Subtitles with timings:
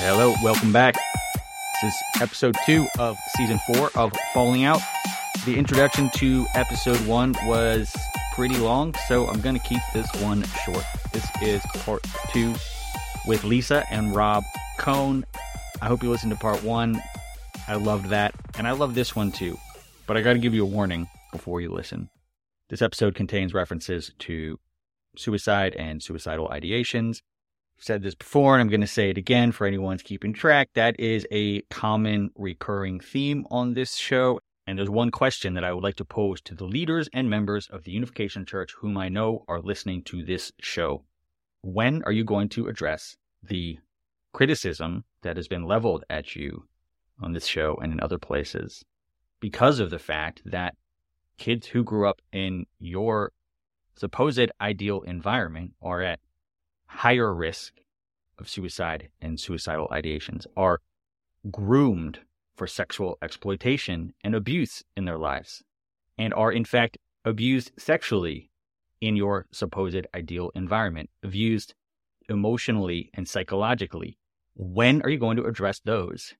[0.00, 0.94] Hello, welcome back.
[1.82, 4.80] This is episode two of season four of Falling Out.
[5.44, 7.92] The introduction to episode one was
[8.32, 10.84] pretty long, so I'm going to keep this one short.
[11.12, 12.54] This is part two
[13.26, 14.44] with Lisa and Rob
[14.78, 15.26] Kohn.
[15.82, 17.02] I hope you listened to part one.
[17.66, 19.58] I loved that, and I love this one too.
[20.06, 22.08] But I got to give you a warning before you listen.
[22.68, 24.60] This episode contains references to
[25.16, 27.20] suicide and suicidal ideations.
[27.80, 30.70] Said this before, and I'm going to say it again for anyone's keeping track.
[30.74, 34.40] That is a common recurring theme on this show.
[34.66, 37.68] And there's one question that I would like to pose to the leaders and members
[37.68, 41.04] of the Unification Church whom I know are listening to this show.
[41.62, 43.78] When are you going to address the
[44.32, 46.66] criticism that has been leveled at you
[47.22, 48.84] on this show and in other places
[49.40, 50.74] because of the fact that
[51.38, 53.32] kids who grew up in your
[53.96, 56.20] supposed ideal environment are at
[56.88, 57.74] higher risk
[58.38, 60.80] of suicide and suicidal ideations, are
[61.50, 62.20] groomed
[62.56, 65.62] for sexual exploitation and abuse in their lives,
[66.16, 68.50] and are in fact abused sexually
[69.00, 71.74] in your supposed ideal environment, abused
[72.28, 74.18] emotionally and psychologically.
[74.54, 76.34] When are you going to address those?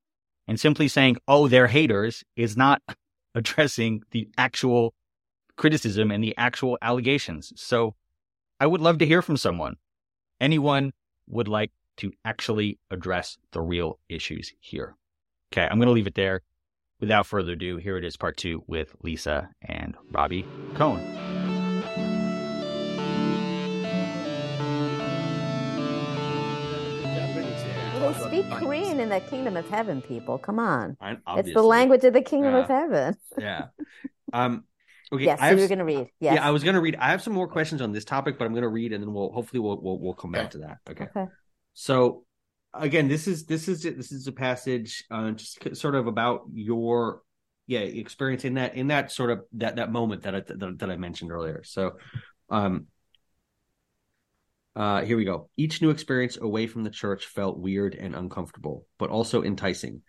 [0.47, 2.83] And simply saying, oh, they're haters is not
[3.35, 4.95] addressing the actual
[5.57, 7.53] criticism and the actual allegations.
[7.57, 7.95] So
[8.59, 9.77] I would love to hear from someone.
[10.41, 10.93] Anyone
[11.29, 14.97] would like to actually address the real issues here.
[15.53, 16.43] Okay, I'm going to leave it there.
[17.01, 20.45] Without further ado, here it is part two with Lisa and Robbie
[20.75, 20.99] Kohn.
[28.01, 30.39] Well, they speak Korean in the kingdom of heaven, people.
[30.39, 30.97] Come on.
[31.01, 33.17] I- It's the language of the kingdom of heaven.
[33.39, 33.67] Yeah.
[34.33, 34.65] Um.
[35.13, 35.25] Okay.
[35.25, 36.09] yes, I so you're going to read.
[36.21, 36.35] Yes.
[36.35, 36.97] Yeah, I was gonna read.
[36.97, 39.33] I have some more questions on this topic, but I'm gonna read, and then we'll
[39.33, 40.79] hopefully we'll we'll, we'll come back to that.
[40.91, 41.05] Okay.
[41.05, 41.31] Okay.
[41.75, 42.25] So
[42.75, 47.23] again, this is this is this is a passage uh, just sort of about your
[47.67, 50.91] yeah experience in that in that sort of that that moment that I that, that
[50.91, 51.63] I mentioned earlier.
[51.65, 51.93] So,
[52.51, 52.87] um.
[54.77, 55.51] Uh, here we go.
[55.57, 60.03] Each new experience away from the church felt weird and uncomfortable, but also enticing.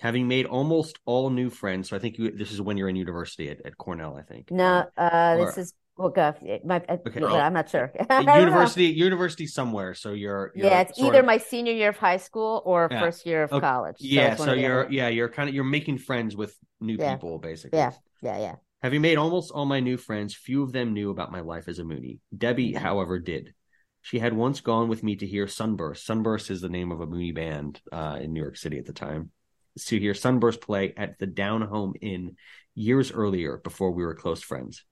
[0.00, 2.96] Having made almost all new friends, so I think you, this is when you're in
[2.96, 4.50] university at, at Cornell, I think.
[4.50, 6.34] No, uh, this is well, go.
[6.64, 7.22] My, uh, Okay.
[7.22, 7.36] Oh.
[7.36, 7.92] I'm not sure.
[8.10, 9.94] University, university somewhere.
[9.94, 13.00] So you're, you're Yeah, it's either of- my senior year of high school or Yeah.
[13.00, 13.60] first year of Okay.
[13.64, 13.96] college.
[14.00, 14.34] yeah.
[14.34, 17.14] So you're yeah you're kind of you're making friends with new Yeah.
[17.14, 17.78] people basically.
[17.78, 18.54] Yeah, yeah, yeah.
[18.82, 21.78] Having made almost all my new friends, few of them knew about my life as
[21.78, 22.18] a Moonie.
[22.36, 22.82] Debbie, Mm-hmm.
[22.84, 23.54] however, did.
[24.02, 26.04] She had once gone with me to hear Sunburst.
[26.04, 28.92] Sunburst is the name of a Moonie band uh, in New York City at the
[28.92, 29.30] time.
[29.78, 32.36] To hear Sunburst play at the Down Home Inn
[32.74, 34.84] years earlier before we were close friends.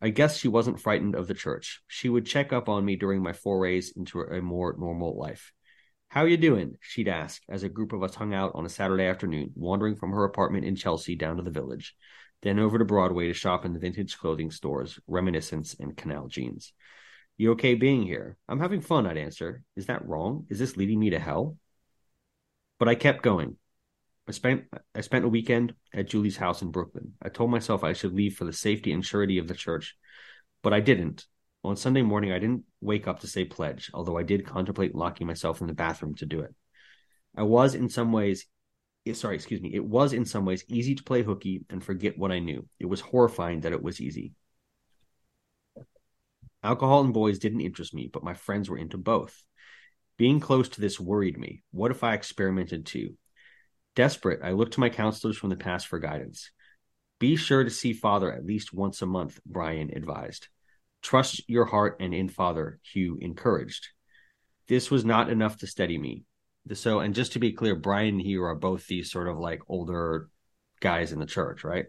[0.00, 1.82] I guess she wasn't frightened of the church.
[1.88, 5.52] She would check up on me during my forays into a more normal life.
[6.08, 6.76] How you doing?
[6.80, 10.12] She'd ask as a group of us hung out on a Saturday afternoon, wandering from
[10.12, 11.96] her apartment in Chelsea down to the village,
[12.42, 16.72] then over to Broadway to shop in the vintage clothing stores, Reminiscence and Canal Jeans.
[17.36, 18.36] You okay being here?
[18.48, 19.64] I'm having fun, I'd answer.
[19.74, 20.46] Is that wrong?
[20.50, 21.56] Is this leading me to hell?
[22.78, 23.56] But I kept going.
[24.26, 24.64] I spent
[24.94, 27.12] I spent a weekend at Julie's house in Brooklyn.
[27.22, 29.96] I told myself I should leave for the safety and surety of the church,
[30.62, 31.26] but I didn't.
[31.62, 35.26] On Sunday morning, I didn't wake up to say pledge, although I did contemplate locking
[35.26, 36.54] myself in the bathroom to do it.
[37.36, 38.46] I was in some ways,
[39.06, 42.18] eh, sorry, excuse me, it was in some ways easy to play hooky and forget
[42.18, 42.68] what I knew.
[42.78, 44.32] It was horrifying that it was easy.
[46.62, 49.44] Alcohol and boys didn't interest me, but my friends were into both.
[50.16, 51.62] Being close to this worried me.
[51.72, 53.16] What if I experimented too?
[53.94, 56.50] Desperate, I looked to my counselors from the past for guidance.
[57.20, 60.48] Be sure to see Father at least once a month, Brian advised.
[61.02, 63.88] Trust your heart and in Father, Hugh encouraged.
[64.68, 66.24] This was not enough to steady me.
[66.72, 69.60] So, and just to be clear, Brian and Hugh are both these sort of like
[69.68, 70.28] older
[70.80, 71.86] guys in the church, right?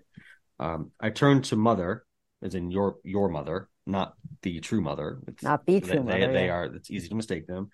[0.59, 2.03] Um, I turned to Mother,
[2.41, 5.19] as in your your mother, not the true mother.
[5.27, 6.53] It's, Not the they, true they, mother, they yeah.
[6.53, 6.65] are.
[6.65, 7.69] It's easy to mistake them.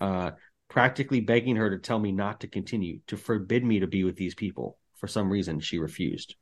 [0.00, 0.32] Uh,
[0.74, 4.16] practically begging her to tell me not to continue, to forbid me to be with
[4.16, 4.76] these people.
[4.96, 6.34] For some reason, she refused.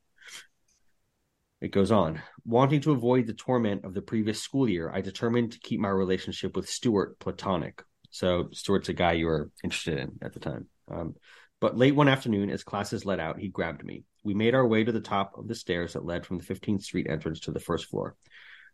[1.61, 2.23] It goes on.
[2.47, 5.91] Wanting to avoid the torment of the previous school year, I determined to keep my
[5.91, 7.83] relationship with Stuart platonic.
[8.09, 10.67] So Stuart's a guy you were interested in at the time.
[10.91, 11.15] Um,
[11.61, 14.05] but late one afternoon, as classes let out, he grabbed me.
[14.25, 16.85] We made our way to the top of the stairs that led from the 15th
[16.85, 18.17] Street entrance to the first floor.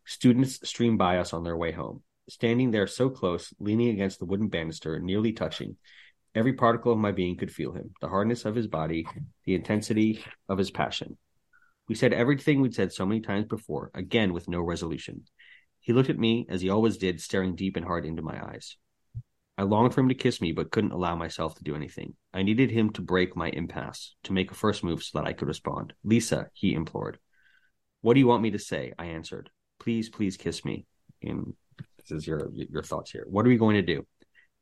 [0.06, 2.04] Students streamed by us on their way home.
[2.28, 5.76] Standing there so close, leaning against the wooden banister, nearly touching,
[6.34, 9.06] every particle of my being could feel him the hardness of his body,
[9.44, 11.16] the intensity of his passion.
[11.88, 15.24] We said everything we'd said so many times before, again with no resolution.
[15.80, 18.76] He looked at me, as he always did, staring deep and hard into my eyes.
[19.56, 22.14] I longed for him to kiss me, but couldn't allow myself to do anything.
[22.34, 25.32] I needed him to break my impasse, to make a first move so that I
[25.32, 25.94] could respond.
[26.04, 27.18] Lisa, he implored.
[28.02, 28.92] What do you want me to say?
[28.98, 29.50] I answered.
[29.80, 30.86] Please, please kiss me.
[31.22, 31.54] And
[32.10, 33.24] is your your thoughts here.
[33.28, 34.06] What are we going to do?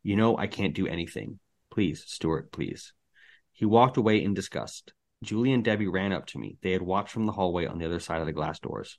[0.02, 1.38] You know I can't do anything.
[1.70, 2.92] Please, Stuart, please.
[3.52, 4.92] He walked away in disgust.
[5.24, 6.58] Julie and Debbie ran up to me.
[6.62, 8.98] They had watched from the hallway on the other side of the glass doors.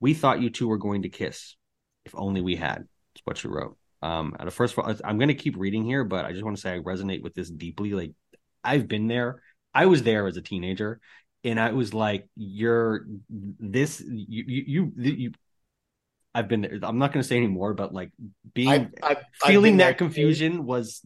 [0.00, 1.56] We thought you two were going to kiss.
[2.04, 2.86] If only we had.
[3.14, 3.76] That's what she wrote.
[4.00, 6.56] Um, at first of all, I'm going to keep reading here, but I just want
[6.56, 7.90] to say I resonate with this deeply.
[7.92, 8.12] Like,
[8.62, 9.42] I've been there.
[9.74, 11.00] I was there as a teenager,
[11.44, 14.00] and I was like, "You're this.
[14.00, 15.32] You you you." you
[16.34, 16.78] I've been there.
[16.82, 18.10] I'm not going to say anymore, but like
[18.54, 21.02] being I've- I've- I've feeling that confusion was,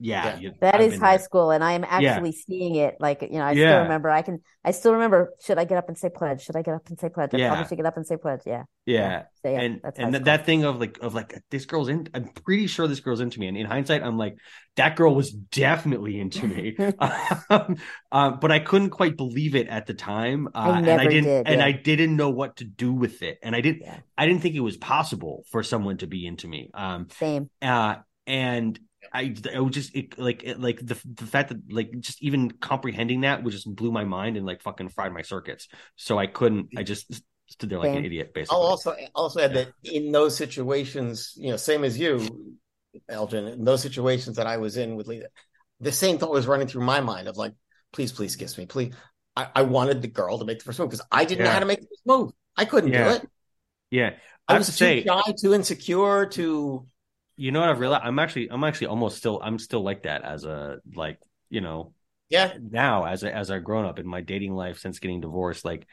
[0.00, 0.38] yeah, Yeah.
[0.38, 1.24] you- That I've is high there.
[1.24, 2.12] school, and I am Yeah.
[2.12, 2.96] actually seeing it.
[3.00, 3.70] Like you know, I Yeah.
[3.70, 4.10] still remember.
[4.10, 4.40] I can.
[4.64, 5.32] I still remember.
[5.44, 6.42] Should I get up and say pledge?
[6.42, 7.34] Should I get up and say pledge?
[7.34, 7.48] I Yeah.
[7.48, 8.42] probably should get up and say pledge.
[8.46, 8.64] Yeah.
[8.86, 12.06] Yeah, So, yeah, and and th- that thing of like of like this girl's in.
[12.12, 14.36] I'm pretty sure this girl's into me, and in hindsight, I'm like
[14.76, 16.76] that girl was definitely into me.
[17.50, 17.76] um,
[18.12, 21.24] um, but I couldn't quite believe it at the time, uh, I and I didn't,
[21.24, 21.64] did, and yeah.
[21.66, 23.98] I didn't know what to do with it, and I didn't, Yeah.
[24.18, 26.70] I didn't think it was possible for someone to be into me.
[26.74, 27.48] Um, Same.
[27.62, 27.96] uh,
[28.26, 28.78] and
[29.14, 32.50] I, I would just it, like it, like the the fact that like just even
[32.50, 35.68] comprehending that would just blew my mind and like fucking fried my circuits.
[35.96, 36.70] So I couldn't.
[36.76, 38.56] I just stood there like an idiot, basically.
[38.58, 39.64] I'll also also add Yeah.
[39.66, 42.56] that in those situations, you know, same as you,
[43.08, 45.28] Elgin, in those situations that I was in with Lisa,
[45.80, 47.52] the same thought was running through my mind of like,
[47.92, 48.94] please, please kiss me, please.
[49.36, 51.60] I, I wanted the girl to make the first move because I didn't know how
[51.60, 52.32] to make the first move.
[52.56, 53.04] I couldn't Yeah.
[53.04, 53.28] do it.
[53.90, 54.10] yeah,
[54.48, 56.86] I I was to too say, shy, too insecure, too.
[57.36, 58.04] You know what I've realized?
[58.04, 61.18] I'm actually, I'm actually almost still, I'm still like that as a like,
[61.50, 61.92] you know,
[62.28, 65.64] Yeah, now as a as I've grown up in my dating life since getting divorced,
[65.64, 65.86] like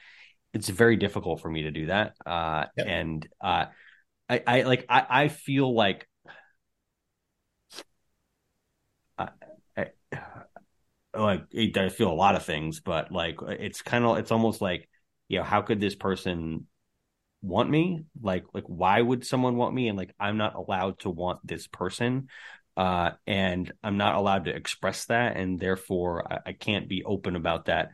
[0.53, 2.15] it's very difficult for me to do that.
[2.25, 2.87] Uh, Yep.
[2.87, 3.65] and uh,
[4.29, 6.07] I, I like, I, I feel like.
[9.17, 9.29] I,
[9.77, 9.91] I,
[11.13, 11.43] like
[11.77, 14.89] I feel a lot of things, but like it's kind of it's almost like
[15.27, 16.67] you know how could this person
[17.41, 18.05] want me?
[18.21, 19.87] Like like why would someone want me?
[19.87, 22.27] And like i'm not allowed to want this person
[22.77, 27.35] uh and i'm not allowed to express that and therefore i, I can't be open
[27.35, 27.89] about that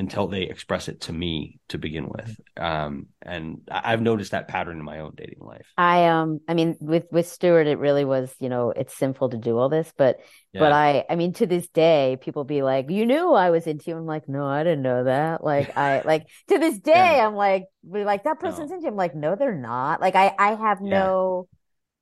[0.00, 4.78] until they express it to me to begin with um and i've noticed that pattern
[4.78, 6.40] in my own dating life I um.
[6.46, 8.34] I mean, with with Stuart, it really was.
[8.38, 10.20] You know, it's sinful to do all this, but
[10.58, 13.90] But I, I mean, to this day, people be like, "You knew I was into
[13.90, 17.20] you." I'm like, "No, I didn't know that." Like, I like to this day, Yeah.
[17.20, 18.72] I'm like, "We're like that person's No.
[18.72, 20.90] into." you." I'm like, "No, they're not." Like, I, I have Yeah.
[20.90, 21.48] no,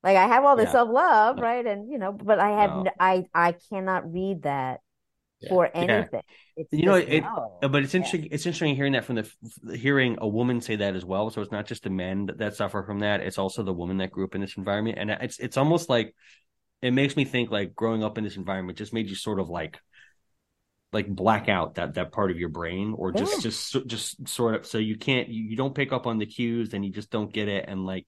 [0.05, 0.73] like, I have all this Yeah.
[0.73, 1.43] self love, No.
[1.43, 1.67] right?
[1.67, 4.81] And you know, but I have, no, I, I cannot read that
[5.41, 5.49] Yeah.
[5.51, 6.07] for Yeah.
[6.07, 6.23] anything.
[6.57, 7.59] It's You know, it- no.
[7.61, 7.99] But it's Yeah.
[7.99, 8.29] interesting.
[8.33, 11.31] It's interesting hearing that from the hearing a woman say that as well.
[11.31, 13.99] So it's not just the men that, that suffer from that; it's also the woman
[13.99, 14.99] that grew up in this environment.
[14.99, 16.15] And it's it's almost like
[16.83, 19.49] it makes me think like growing up in this environment just made you sort of
[19.51, 19.81] like
[20.93, 23.51] like black out that that part of your brain, or just Yeah.
[23.51, 26.73] just just sort of so you can't you, you don't pick up on the cues
[26.73, 27.67] and you just don't get it.
[27.69, 28.07] And like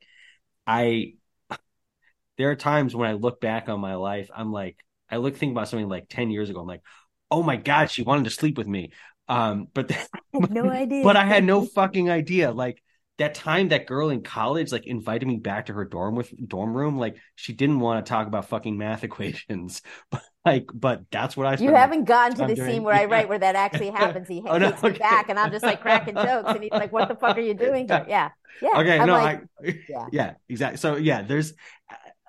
[0.66, 1.14] I,
[2.38, 4.78] there are times when I look back on my life, I'm like
[5.10, 6.60] I look think about something like ten years ago.
[6.60, 6.82] I'm like,
[7.30, 8.92] oh my god, she wanted to sleep with me.
[9.28, 9.90] Um, but
[10.34, 11.04] I had no idea.
[11.04, 12.50] but I had no fucking idea.
[12.52, 12.82] Like
[13.18, 16.74] that time, that girl in college like invited me back to her dorm with dorm
[16.76, 16.98] room.
[16.98, 21.46] Like she didn't want to talk about fucking math equations, but like, but that's what
[21.46, 21.56] I.
[21.62, 24.26] You haven't gotten to the doing- scene where I write where that actually happens.
[24.26, 26.92] He Oh, no, takes me back, and I'm just like cracking jokes, and he's like,
[26.92, 28.30] "What the fuck are you doing here?" Yeah,
[28.62, 28.80] yeah.
[28.80, 30.06] Okay, I'm no, like, I, yeah.
[30.12, 30.78] yeah, exactly.
[30.78, 31.52] So yeah, there's,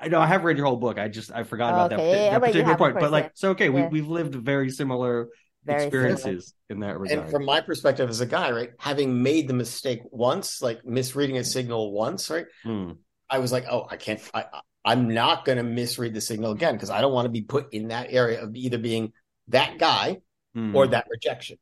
[0.01, 0.97] I know I have read your whole book.
[0.97, 2.99] I just I forgot about Okay, that, yeah, yeah, that particular have, of part.
[2.99, 3.87] But like, so okay, Yeah.
[3.87, 5.29] we we've lived very similar
[5.63, 6.07] very similar.
[6.07, 7.19] experiences in that regard.
[7.19, 11.37] And from my perspective as a guy, right, having made the mistake once, like misreading
[11.37, 12.93] a signal once, right, Hmm.
[13.29, 16.53] I was like, oh, I can't, I, I- I'm not going to misread the signal
[16.53, 19.13] again because I don't want to be put in that area of either being
[19.49, 20.17] that guy
[20.55, 20.75] Hmm.
[20.75, 21.57] or that rejection.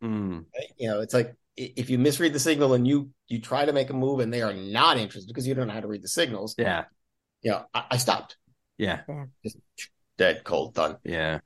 [0.00, 0.44] Right?
[0.76, 3.90] You know, it's like if you misread the signal and you you try to make
[3.90, 6.08] a move and they are not interested because you don't know how to read the
[6.08, 6.84] signals, yeah,
[7.44, 8.36] you know, I, I stopped.
[8.78, 9.02] yeah.
[9.44, 9.58] Just
[10.18, 10.96] dead cold done.
[11.04, 11.38] Yeah,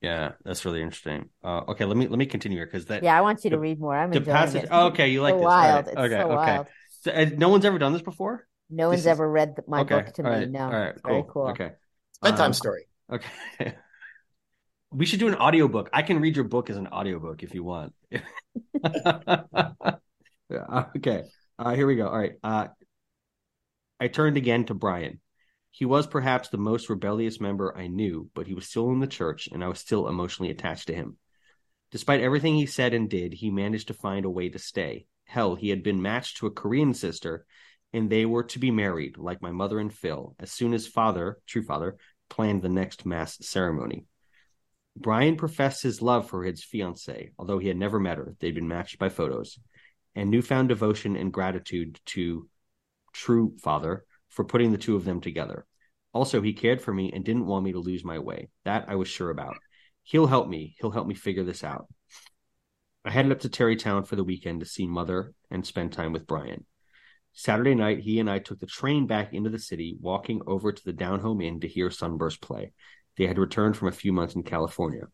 [0.00, 1.28] yeah, that's really interesting.
[1.44, 3.56] Uh, okay, let me let me continue here because that Yeah, I want you to
[3.56, 3.94] the- read more.
[3.96, 4.64] I'm the passage.
[4.64, 4.68] it.
[4.72, 5.44] Oh, okay, you like so this?
[5.46, 5.86] wild.
[5.88, 6.04] All right.
[6.06, 6.34] It's okay, so okay.
[6.34, 6.66] wild.
[7.02, 8.46] So, uh, no one's ever done this before.
[8.70, 10.36] No one's is- ever read th- my okay, book to all me.
[10.38, 11.30] right, No, all right, it's very cool.
[11.32, 11.48] cool.
[11.48, 11.72] Okay,
[12.22, 12.84] Bedtime Um, story.
[13.12, 13.74] Okay.
[14.92, 15.88] We should do an audiobook.
[15.92, 17.94] I can read your book as an audiobook if you want.
[20.50, 21.22] Yeah, okay.
[21.60, 22.08] Uh, here we go.
[22.08, 22.32] All right.
[22.42, 22.66] Uh,
[24.00, 25.20] I turned again to Brian.
[25.70, 29.06] He was perhaps the most rebellious member I knew, but he was still in the
[29.06, 31.16] church, and I was still emotionally attached to him.
[31.90, 35.06] Despite everything he said and did, he managed to find a way to stay.
[35.24, 37.46] Hell, he had been matched to a Korean sister,
[37.92, 41.38] and they were to be married, like my mother and Phil, as soon as father,
[41.46, 41.96] true father,
[42.28, 44.06] planned the next mass ceremony.
[44.96, 48.34] Brian professed his love for his fiancée, although he had never met her.
[48.40, 49.58] They'd been matched by photos,
[50.14, 52.48] and newfound devotion and gratitude to
[53.12, 55.66] true father for putting the two of them together.
[56.12, 58.48] Also, he cared for me and didn't want me to lose my way.
[58.64, 59.56] That I was sure about.
[60.02, 60.74] He'll help me.
[60.80, 61.86] He'll help me figure this out.
[63.04, 66.26] I headed up to Tarrytown for the weekend to see mother and spend time with
[66.26, 66.66] Brian.
[67.32, 70.84] Saturday night, he and I took the train back into the city, walking over to
[70.84, 72.72] the Down Home Inn to hear Sunburst play.
[73.16, 75.04] They had returned from a few months in California.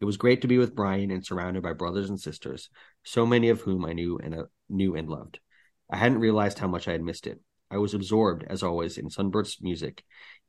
[0.00, 2.68] It was great to be with Brian and surrounded by brothers and sisters,
[3.02, 5.40] so many of whom I knew and uh, knew and loved.
[5.90, 7.40] I hadn't realized how much I had missed it.
[7.70, 10.04] I was absorbed, as always, in Sunburst's music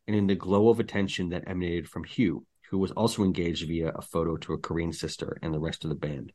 [0.08, 3.90] and in the glow of attention that emanated from Hugh, who was also engaged via
[3.90, 6.32] a photo to a Korean sister and the rest of the band.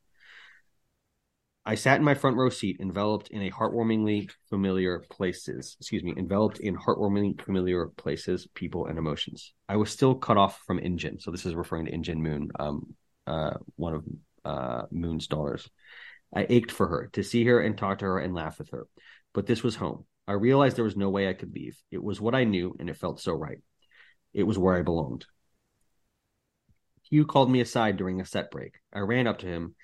[1.64, 5.76] I sat in my front row seat, enveloped in a heartwarmingly familiar places.
[5.78, 9.54] Excuse me, enveloped in heartwarmingly familiar places, people, and emotions.
[9.68, 12.94] I was still cut off from Injin, so this is referring to Injin Moon, um,
[13.28, 14.04] uh, one of
[14.44, 15.70] uh, Moon's daughters.
[16.34, 18.88] I ached for her to see her and talk to her and laugh with her,
[19.32, 20.04] but this was home.
[20.26, 21.76] I realized there was no way I could leave.
[21.90, 23.58] It was what I knew, and it felt so right.
[24.32, 25.26] It was where I belonged.
[27.08, 28.76] Hugh called me aside during a set break.
[28.92, 29.74] I ran up to him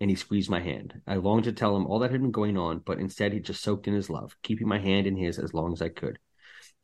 [0.00, 1.02] and he squeezed my hand.
[1.06, 3.62] I longed to tell him all that had been going on, but instead he just
[3.62, 6.18] soaked in his love, keeping my hand in his as long as I could.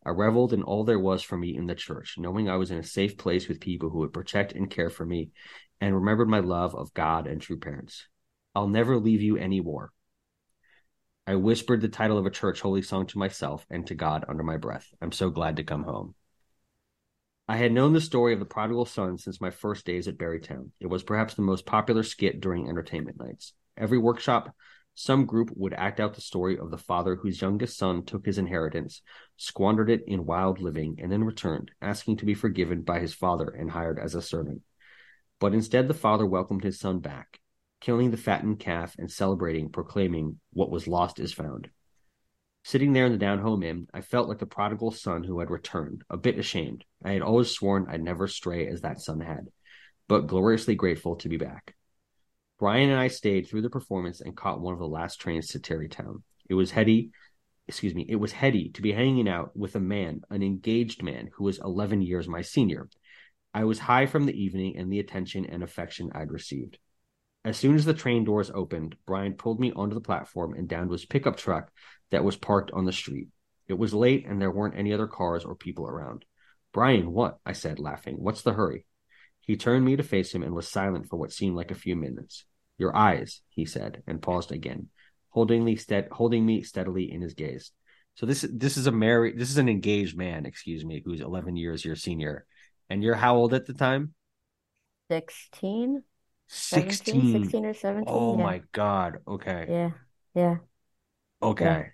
[0.05, 2.79] I reveled in all there was for me in the church, knowing I was in
[2.79, 5.31] a safe place with people who would protect and care for me,
[5.81, 8.07] and remembered my love of God and true parents.
[8.55, 9.93] I'll never leave you any more.
[11.29, 14.45] I whispered the title of a church holy song to myself and to God under
[14.45, 14.87] my breath.
[15.03, 16.15] I'm so glad to come home.
[17.49, 20.71] I had known the story of the prodigal son since my first days at Barrytown.
[20.79, 23.55] It was perhaps the most popular skit during entertainment nights.
[23.77, 24.55] Every workshop,
[24.95, 28.39] some group would act out the story of the father whose youngest son took his
[28.39, 29.03] inheritance,
[29.37, 33.49] squandered it in wild living, and then returned, asking to be forgiven by his father
[33.49, 34.63] and hired as a servant.
[35.41, 37.41] But instead, the father welcomed his son back,
[37.81, 41.71] killing the fattened calf and celebrating, proclaiming, What was lost is found.
[42.65, 45.51] Sitting there in the down home inn, I felt like the prodigal son who had
[45.51, 46.85] returned, a bit ashamed.
[47.05, 49.47] I had always sworn I'd never stray as that son had,
[50.09, 51.77] but gloriously grateful to be back.
[52.59, 55.61] Brian and I stayed through the performance and caught one of the last trains to
[55.61, 56.23] Tarrytown.
[56.49, 57.11] It was heady,
[57.69, 61.29] excuse me, it was heady to be hanging out with a man, an engaged man
[61.35, 62.89] who was 11 years my senior.
[63.53, 66.79] I was high from the evening and the attention and affection I'd received.
[67.47, 70.89] As soon as the train doors opened, Brian pulled me onto the platform and down
[70.89, 71.71] to his pickup truck
[72.11, 73.29] that was parked on the street.
[73.69, 76.25] It was late and there weren't any other cars or people around.
[76.73, 77.39] Brian, what?
[77.47, 78.17] I said, laughing.
[78.19, 78.85] What's the hurry?
[79.43, 81.95] He turned me to face him and was silent for what seemed like a few
[81.95, 82.45] minutes.
[82.79, 84.89] Your eyes, he said, and paused again,
[85.29, 87.71] holding me, stead- holding me steadily in his gaze.
[88.17, 91.55] So this this is a married this is an engaged man, excuse me, who's eleven
[91.55, 92.45] years your senior.
[92.91, 94.15] And you're how old at the time?
[96.49, 97.21] 16?
[97.21, 97.43] 16.
[97.43, 98.05] 16 or 17.
[98.07, 98.45] Oh yeah.
[98.45, 99.19] my god.
[99.27, 99.67] Okay.
[99.69, 99.91] Yeah.
[100.35, 100.57] Yeah.
[101.43, 101.87] Okay.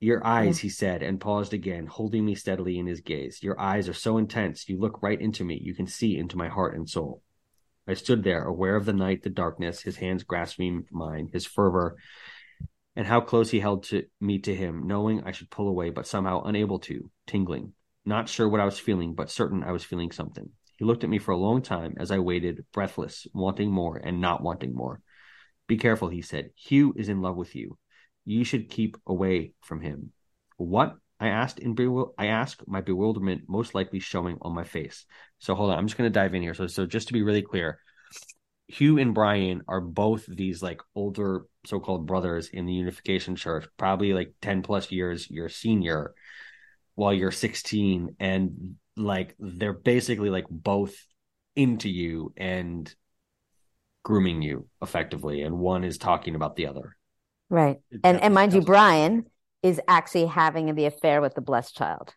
[0.00, 3.40] Your eyes, he said, and paused again, holding me steadily in his gaze.
[3.40, 4.68] Your eyes are so intense.
[4.68, 5.60] You look right into me.
[5.62, 7.22] You can see into my heart and soul.
[7.86, 11.96] I stood there, aware of the night, the darkness, his hands grasping mine, his fervor,
[12.96, 16.06] and how close he held to me to him, knowing I should pull away, but
[16.06, 17.72] somehow unable to, tingling.
[18.04, 20.50] Not sure what I was feeling, but certain I was feeling something.
[20.82, 24.20] He looked at me for a long time as I waited, breathless, wanting more and
[24.20, 25.00] not wanting more.
[25.68, 26.50] Be careful, he said.
[26.56, 27.78] Hugh is in love with you.
[28.24, 30.10] You should keep away from him.
[30.56, 30.96] What?
[31.20, 35.06] I asked in bewil- I asked my bewilderment most likely showing on my face.
[35.38, 36.52] So hold on, I'm just going to dive in here.
[36.52, 37.78] So so just to be really clear,
[38.66, 44.14] Hugh and Brian are both these like older so-called brothers in the Unification Church, probably
[44.14, 46.12] like 10 plus years your senior
[46.96, 50.94] while you're 16 and like they're basically like both
[51.56, 52.94] into you and
[54.02, 56.96] grooming you effectively and one is talking about the other.
[57.50, 57.78] Right.
[57.90, 59.26] It And and mind you, Brian
[59.62, 62.14] is actually having the affair with the blessed child.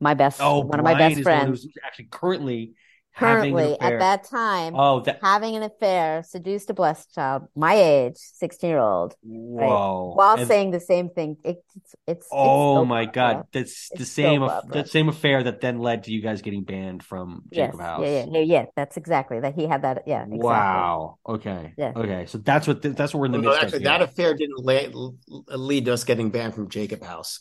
[0.00, 1.62] My best Oh, one of my best is the one friends.
[1.62, 2.72] who's actually currently
[3.16, 8.16] Currently at that time Oh, that having an affair, seduced a blessed child, my age,
[8.18, 10.12] 16 year old, whoa!
[10.14, 11.36] while And- saying the same thing.
[11.42, 13.12] It, it's it's oh soap my opera.
[13.12, 16.42] god, that's the same soap aff- that same affair that then led to you guys
[16.42, 17.68] getting banned from Yes.
[17.68, 18.02] Jacob House.
[18.02, 18.64] Yeah, yeah, yeah, yeah.
[18.76, 19.54] That's exactly that.
[19.54, 20.02] He had that.
[20.06, 20.38] Yeah, exactly.
[20.40, 21.18] Wow.
[21.26, 21.72] Okay.
[21.78, 21.92] Yeah.
[21.96, 22.26] Okay.
[22.26, 23.84] So that's what that's what we're in the Well, no, actually, of.
[23.84, 25.10] that affair didn't la-
[25.56, 27.40] lead to us getting banned from Jacob House.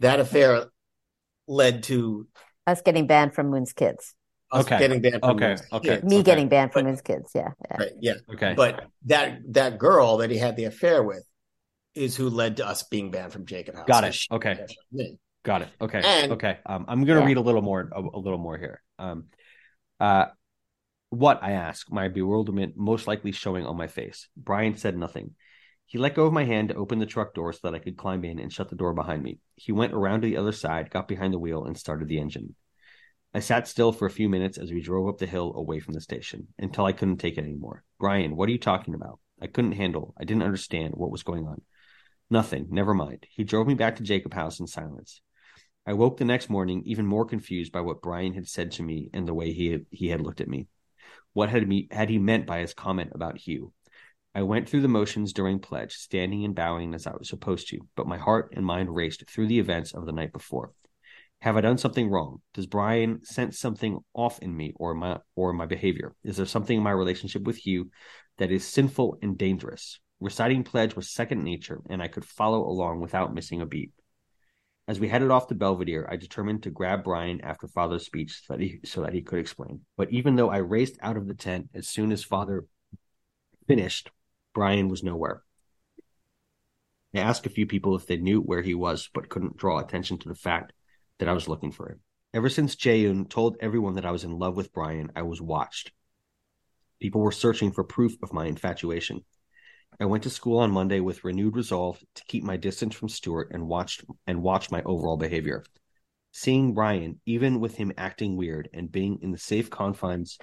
[0.00, 0.66] That affair
[1.46, 2.26] led to
[2.66, 4.14] Us getting banned from Moon's Kids.
[4.50, 4.78] Us Okay.
[4.78, 5.48] getting banned from Okay.
[5.48, 5.88] Moon's Okay.
[5.88, 6.04] Kids.
[6.04, 6.22] Me Okay.
[6.22, 7.32] getting banned from But- Moon's Kids.
[7.34, 7.48] Yeah.
[7.70, 7.76] yeah.
[7.76, 8.14] Right, yeah.
[8.32, 8.54] okay.
[8.56, 11.24] But that that girl that he had the affair with
[11.94, 13.86] is who led to us being banned from Jacob House.
[13.86, 14.14] Got it.
[14.14, 14.64] she- Okay.
[14.92, 15.18] me.
[15.42, 15.68] Got it.
[15.80, 16.00] Okay.
[16.04, 16.58] And- okay.
[16.66, 17.26] Um, I'm going to Yeah.
[17.26, 18.82] read a little more, a, a little more here.
[18.98, 19.26] Um,
[20.00, 20.26] uh,
[21.10, 24.28] what I ask, my bewilderment most likely showing on my face.
[24.36, 25.34] Brian said nothing.
[25.86, 27.96] He let go of my hand to open the truck door so that I could
[27.96, 29.38] climb in and shut the door behind me.
[29.56, 32.54] He went around to the other side, got behind the wheel, and started the engine.
[33.34, 35.94] I sat still for a few minutes as we drove up the hill away from
[35.94, 37.84] the station until I couldn't take it anymore.
[37.98, 39.20] Brian, what are you talking about?
[39.40, 40.14] I couldn't handle.
[40.18, 41.60] I didn't understand what was going on.
[42.30, 42.68] Nothing.
[42.70, 43.26] Never mind.
[43.30, 45.20] He drove me back to Jacob House in silence.
[45.86, 49.10] I woke the next morning even more confused by what Brian had said to me
[49.12, 50.68] and the way he had, he had looked at me.
[51.32, 53.72] What had me had he meant by his comment about Hugh?
[54.34, 57.80] I went through the motions during pledge, standing and bowing as I was supposed to,
[57.96, 60.72] but my heart and mind raced through the events of the night before.
[61.40, 62.42] Have I done something wrong?
[62.54, 66.14] Does Brian sense something off in me or my or my behavior?
[66.24, 67.90] Is there something in my relationship with you
[68.38, 70.00] that is sinful and dangerous?
[70.20, 73.92] Reciting pledge was second nature, and I could follow along without missing a beat.
[74.88, 78.54] As we headed off to Belvedere, I determined to grab Brian after Father's speech so
[78.54, 79.82] that he so that he could explain.
[79.96, 82.64] But even though I raced out of the tent as soon as Father
[83.68, 84.10] finished,
[84.54, 85.42] Brian was nowhere.
[87.14, 90.18] I asked a few people if they knew where he was, but couldn't draw attention
[90.18, 90.72] to the fact
[91.18, 92.00] that I was looking for him.
[92.34, 95.92] Ever since Jaeyoon told everyone that I was in love with Brian, I was watched.
[97.00, 99.24] People were searching for proof of my infatuation.
[100.00, 103.48] I went to school on Monday with renewed resolve to keep my distance from Stuart
[103.52, 105.64] and watched and watch my overall behavior.
[106.32, 110.38] Seeing Brian, even with him acting weird and being in the safe confines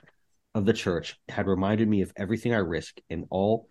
[0.54, 3.68] of the church, had reminded me of everything I risked and all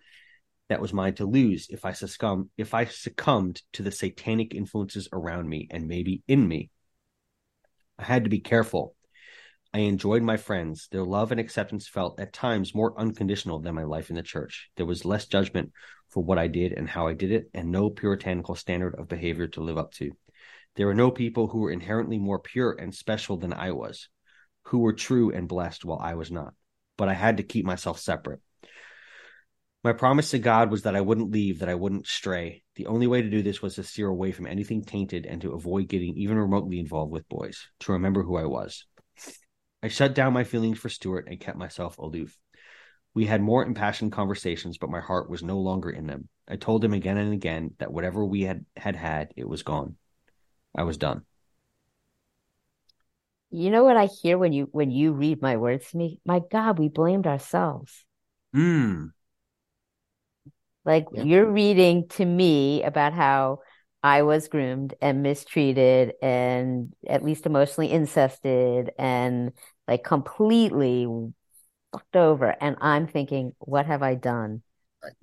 [0.69, 5.07] that was mine to lose if I succumb if I succumbed to the satanic influences
[5.13, 6.71] around me and maybe in me.
[7.97, 8.95] I had to be careful.
[9.73, 10.87] I enjoyed my friends.
[10.91, 14.69] Their love and acceptance felt at times more unconditional than my life in the church.
[14.77, 15.71] There was less judgment
[16.09, 19.47] for what I did and how I did it, and no puritanical standard of behavior
[19.47, 20.11] to live up to.
[20.75, 24.09] There were no people who were inherently more pure and special than I was,
[24.63, 26.53] who were true and blessed while I was not.
[26.97, 28.41] But I had to keep myself separate.
[29.85, 32.63] My promise to God was that I wouldn't leave, that I wouldn't stray.
[32.73, 35.53] The only way to do this was to steer away from anything tainted and to
[35.53, 38.87] avoid getting even remotely involved with boys, to remember who I was.
[39.83, 42.35] I shut down my feelings for Stuart and kept myself aloof.
[43.13, 46.29] We had more impassioned conversations, but my heart was no longer in them.
[46.47, 49.97] I told him again and again that whatever we had had, had it was gone.
[50.75, 51.25] I was done.
[53.51, 56.21] You know what I hear when you when you read my words to me?
[56.25, 58.03] My God, we blamed ourselves.
[58.55, 59.11] Mm.
[60.85, 61.23] Like Yeah.
[61.23, 63.59] you're reading to me about how
[64.03, 69.51] I was groomed and mistreated and at least emotionally incested and
[69.87, 71.07] like completely
[71.91, 72.55] fucked over.
[72.61, 74.61] And I'm thinking, what have I done?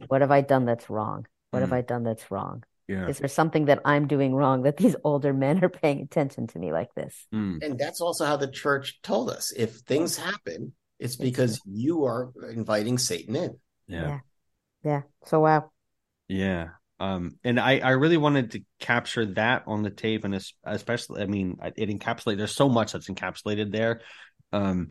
[0.09, 1.27] What have I done that's wrong?
[1.51, 1.75] What have Mm.
[1.77, 2.65] I done that's wrong?
[2.89, 3.09] Yeah.
[3.09, 6.59] Is there something that I'm doing wrong that these older men are paying attention to
[6.59, 7.27] me like this?
[7.33, 7.63] Mm.
[7.63, 9.53] And that's also how the church told us.
[9.57, 13.59] If things happen, it's because you are inviting Satan in.
[13.87, 14.03] Yeah.
[14.09, 14.21] Yeah.
[14.85, 15.03] Yeah.
[15.25, 15.71] So wow.
[16.29, 16.69] Yeah.
[16.99, 21.27] Um, and I, I really wanted to capture that on the tape and especially, I
[21.27, 24.03] mean, it encapsulated, there's so much that's encapsulated there.
[24.53, 24.89] Um,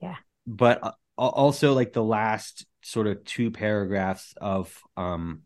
[0.00, 0.16] Yeah.
[0.46, 5.42] but uh, also like the last sort of two paragraphs of, um,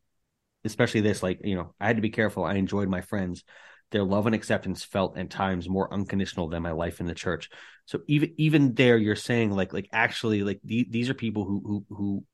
[0.65, 2.45] especially this, like, you know, I had to be careful.
[2.45, 3.45] I enjoyed my friends.
[3.91, 7.49] Their love and acceptance felt at times more unconditional than my life in the church.
[7.87, 11.63] So even, even there, you're saying like, like actually, like the, these are people who,
[11.65, 12.25] who, who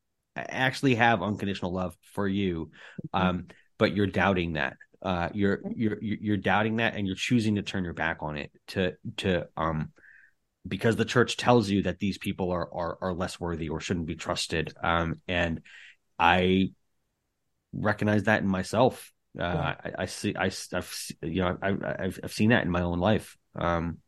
[0.49, 2.71] actually have unconditional love for you
[3.13, 3.47] um
[3.79, 7.63] but you're doubting that uh you're you're you're you're doubting that and you're choosing to
[7.63, 9.91] turn your back on it to to um
[10.69, 14.07] because the church tells you that these people are are are less worthy or shouldn't
[14.07, 15.63] be trusted um and
[16.19, 16.71] i
[17.73, 19.13] recognize that in myself.
[19.39, 19.75] Uh Yeah.
[19.85, 22.99] I, I see I, have you know I, I've I've seen that in my own
[22.99, 23.99] life um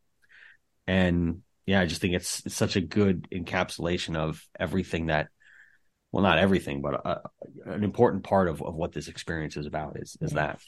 [0.86, 5.28] and yeah I just think it's, it's such a good encapsulation of everything that
[6.12, 7.18] well not everything but uh,
[7.66, 10.58] an important part of, of what this experience is about is is that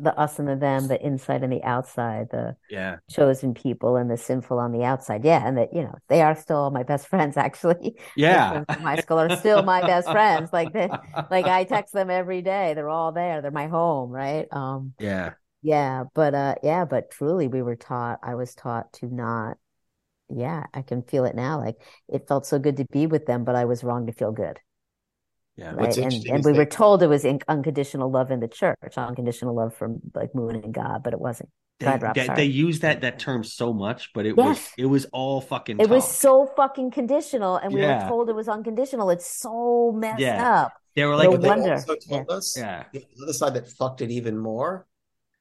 [0.00, 4.10] The, us and the them, the inside and the outside, the yeah chosen people and
[4.10, 5.24] the sinful on the outside.
[5.24, 7.36] Yeah, and that you know they are still my best friends.
[7.36, 10.50] Actually, yeah from high school are still my best friends.
[10.52, 10.88] Like they,
[11.30, 12.72] like I text them every day.
[12.74, 13.42] They're all there.
[13.42, 14.46] They're my home, right?
[14.50, 18.20] Um, yeah yeah, but uh, yeah, but truly, we were taught.
[18.22, 19.58] I was taught to not.
[20.34, 21.60] Yeah, I can feel it now.
[21.60, 21.76] Like
[22.08, 24.58] it felt so good to be with them, but I was wrong to feel good.
[25.56, 25.96] yeah right?
[25.96, 29.54] And and we that- were told it was in, unconditional love in the church, unconditional
[29.54, 31.50] love from like Moon and God, but it wasn't.
[31.78, 34.86] they, God, Rob, they, they use that that term so much but it was it
[34.86, 38.02] was all fucking It was so fucking conditional, and we Yeah.
[38.02, 39.10] were told it was unconditional.
[39.10, 40.62] It's so messed Yeah.
[40.62, 40.72] up.
[40.96, 41.72] they were No like What they wonder.
[41.74, 44.86] also told us, yeah the other side that fucked it even more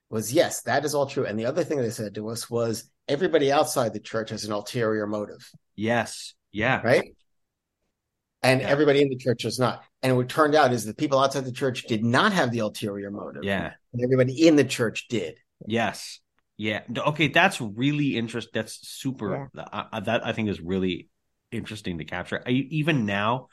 [0.10, 1.26] was yes, that is all true.
[1.26, 2.76] And the other thing they said to us was
[3.08, 6.34] everybody outside the church has an ulterior motive, Yes.
[6.52, 6.82] Yeah.
[6.84, 7.16] right?
[8.42, 8.68] And Yeah.
[8.70, 9.84] everybody in the church does not.
[10.04, 13.10] And what turned out is the people outside the church did not have the ulterior
[13.12, 13.44] motive.
[13.44, 13.74] Yeah.
[13.94, 15.38] And everybody in the church did.
[15.66, 16.20] Yes.
[16.58, 16.82] Yeah.
[16.96, 17.28] Okay.
[17.28, 18.52] That's really interesting.
[18.54, 19.50] That's super.
[19.58, 21.10] I, I- that I think is really
[21.52, 22.42] interesting to capture.
[22.46, 23.48] I, even now.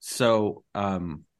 [0.00, 1.33] So, um, I-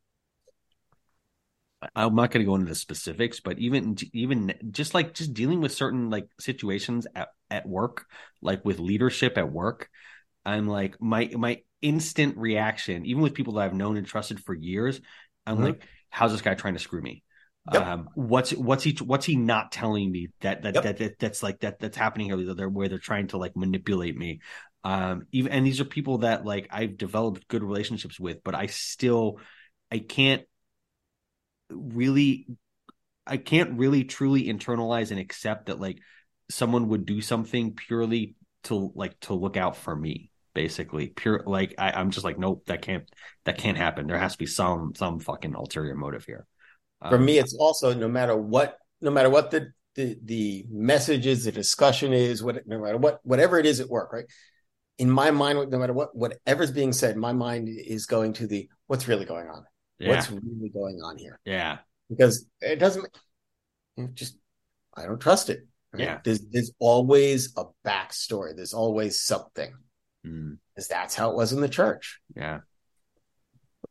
[1.95, 5.61] I'm not going to go into the specifics, but even even just like just dealing
[5.61, 8.07] with certain like situations at at work,
[8.43, 9.89] like with leadership at work,
[10.45, 14.55] I'm like my my instant reaction, even with people that I've known and trusted for
[14.55, 15.01] years,
[15.47, 15.63] I'm Mhm.
[15.63, 17.23] like, how's this guy trying to screw me?
[17.73, 17.83] Yep.
[17.87, 20.83] Um, what's what's he what's he not telling me that that, Yep.
[20.83, 24.17] that, that that's like that that's happening here they're where they're trying to like manipulate
[24.17, 24.41] me.
[24.85, 28.67] Um, even and these are people that like I've developed good relationships with, but I
[28.67, 29.39] still
[29.91, 30.43] I can't
[31.71, 32.47] really
[33.27, 35.99] I can't really truly internalize and accept that like
[36.51, 41.75] someone would do something purely to like to look out for me basically pure like
[41.79, 43.05] I, i'm just like nope that can't
[43.45, 46.47] that can't happen there has to be some some fucking ulterior motive here
[47.09, 51.27] For Um, me, it's also no matter what, no matter what the the the message
[51.27, 54.25] is, the discussion is, what no matter what, whatever it is at work, right?
[54.99, 58.69] In my mind, no matter what, whatever's being said, my mind is going to the
[58.87, 59.65] what's really going on.
[59.99, 61.39] Yeah What's really going on here?
[61.45, 61.79] yeah
[62.09, 63.07] Because it doesn't
[64.15, 64.37] just
[64.97, 65.67] I don't trust it.
[65.93, 66.03] right?
[66.03, 66.19] Yeah.
[66.25, 68.55] There's there's always a backstory.
[68.55, 69.73] There's always something.
[70.27, 72.21] Mm, Because that's how it was in the church.
[72.37, 72.61] yeah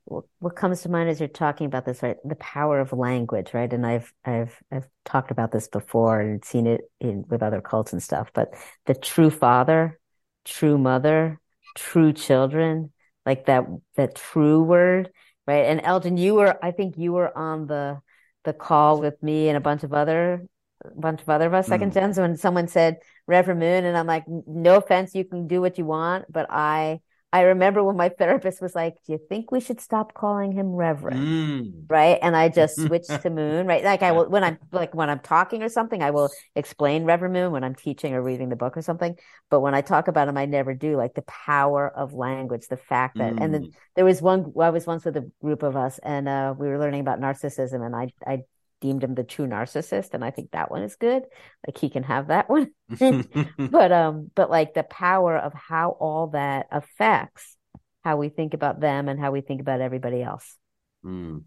[0.05, 2.17] what what comes to mind as you're talking about this, right?
[2.25, 3.71] The power of language, right?
[3.71, 7.93] And I've I've I've talked about this before and seen it in with other cults
[7.93, 8.53] and stuff, but
[8.85, 9.99] the true father,
[10.45, 11.39] true mother,
[11.75, 12.91] true children,
[13.25, 13.63] like that
[13.95, 15.09] that true word,
[15.47, 15.65] right?
[15.65, 17.99] And Elgin, you were I think you were on the
[18.43, 20.45] the call with me and a bunch of other
[20.83, 21.93] a bunch of other of us second mm.
[21.93, 25.77] gens when someone said Reverend Moon and I'm like, no offense, you can do what
[25.77, 26.99] you want, but I
[27.33, 30.69] I remember when my therapist was like, Do you think we should stop calling him
[30.69, 31.31] Reverend?
[31.33, 32.19] Mm, Right.
[32.21, 33.83] And I just switched to Moon, right?
[33.83, 37.33] Like I will when I'm like when I'm talking or something, I will explain Reverend
[37.33, 39.17] Moon when I'm teaching or reading the book or something.
[39.49, 40.97] But when I talk about him, I never do.
[40.97, 44.69] Like the power of language, the fact that and then mm, there was one I
[44.71, 47.95] was once with a group of us and uh we were learning about narcissism and
[47.95, 48.43] I I
[48.83, 51.23] deemed him the true narcissist and I think that one is good.
[51.65, 56.27] Like he can have that one but um but like the power of how all
[56.27, 57.57] that affects
[58.03, 60.57] how we think about them and how we think about everybody else
[61.05, 61.43] mm.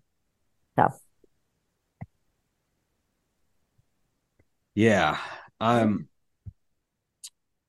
[0.77, 0.89] So.
[4.75, 5.19] yeah
[5.61, 6.09] um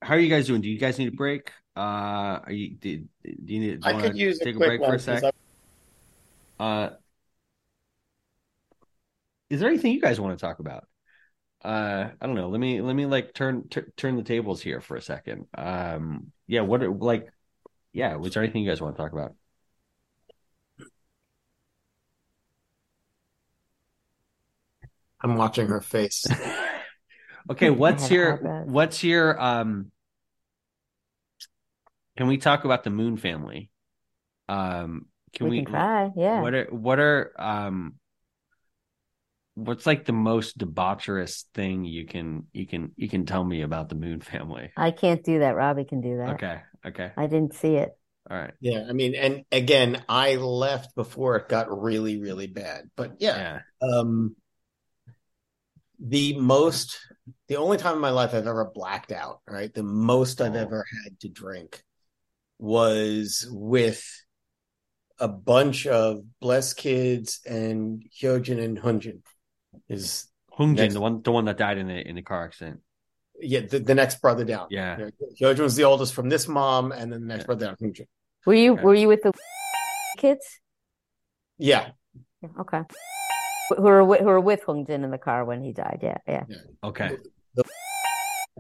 [0.02, 3.00] how are you guys doing do you guys need a break uh are you do,
[3.24, 5.00] do you need do I could use a take a quick break one for a
[5.00, 5.34] because sec
[6.60, 6.90] Uh,
[9.50, 10.88] is there anything you guys want to talk about?
[11.64, 12.50] Uh, I don't know.
[12.50, 15.48] Let me let me like turn t- turn the tables here for a second.
[15.56, 16.62] Um, yeah.
[16.62, 17.28] What are- like,
[17.94, 18.16] yeah.
[18.16, 19.34] Was there anything you guys want to talk about?
[25.22, 26.26] I'm watching her face.
[27.50, 27.70] okay.
[27.70, 28.68] What's your eyebrows.
[28.70, 29.92] what's your um?
[32.18, 33.70] Can we talk about the Moon family?
[34.48, 35.66] Um, can we we?
[35.66, 37.96] can try yeah What are what are um
[39.58, 43.90] what's like the most debaucherous thing you can you can you can tell me about
[43.90, 44.72] the Moon family?
[44.78, 47.12] I can't do that Robbie can do that Okay, okay.
[47.18, 47.98] I didn't see it
[48.30, 48.54] All right.
[48.60, 52.90] Yeah, I mean, and again, I left before it got really, really bad.
[52.96, 53.90] But yeah, Yeah.
[53.90, 54.36] um,
[56.00, 56.98] the most,
[57.48, 59.74] the only time in my life I've ever blacked out, right?
[59.74, 60.60] The most I've Oh.
[60.60, 61.84] ever had to drink
[62.60, 64.04] was with
[65.20, 69.22] a bunch of blessed kids and Hyojin and Heungjin.
[69.90, 70.94] Is Heungjin, Next.
[70.96, 72.82] the one the one that died in the in the car accident.
[73.40, 74.68] yeah, the, the next brother down.
[74.72, 74.98] Yeah.
[75.40, 77.46] Hyojin was the oldest from this mom, and then the next Yeah.
[77.46, 78.08] brother down, Heungjin.
[78.46, 78.82] were you Okay.
[78.84, 79.32] were you with the
[80.18, 80.60] kids
[81.60, 81.92] Yeah,
[82.42, 82.82] Yeah, okay
[83.76, 86.18] who were with, who were with Heung Jin in the car when he died yeah
[86.28, 86.44] yeah
[86.84, 87.12] Okay.
[87.58, 87.64] oh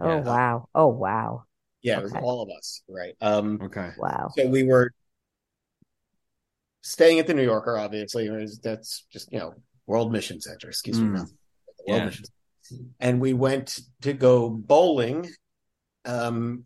[0.06, 0.20] Yeah.
[0.22, 1.44] wow oh wow
[1.82, 3.16] yeah, it was all of us, right?
[3.22, 3.92] Um, Okay.
[3.98, 4.92] wow So we were
[6.82, 8.26] staying at the New Yorker, obviously.
[8.28, 9.54] It was- That's just, you know,
[9.88, 11.14] World Mission Center, excuse Mm.
[11.14, 11.20] me.
[11.20, 11.30] World
[11.88, 12.06] Yeah.
[12.06, 12.26] Mission
[12.62, 12.84] Center.
[13.00, 15.28] And we went to go bowling
[16.06, 16.66] um,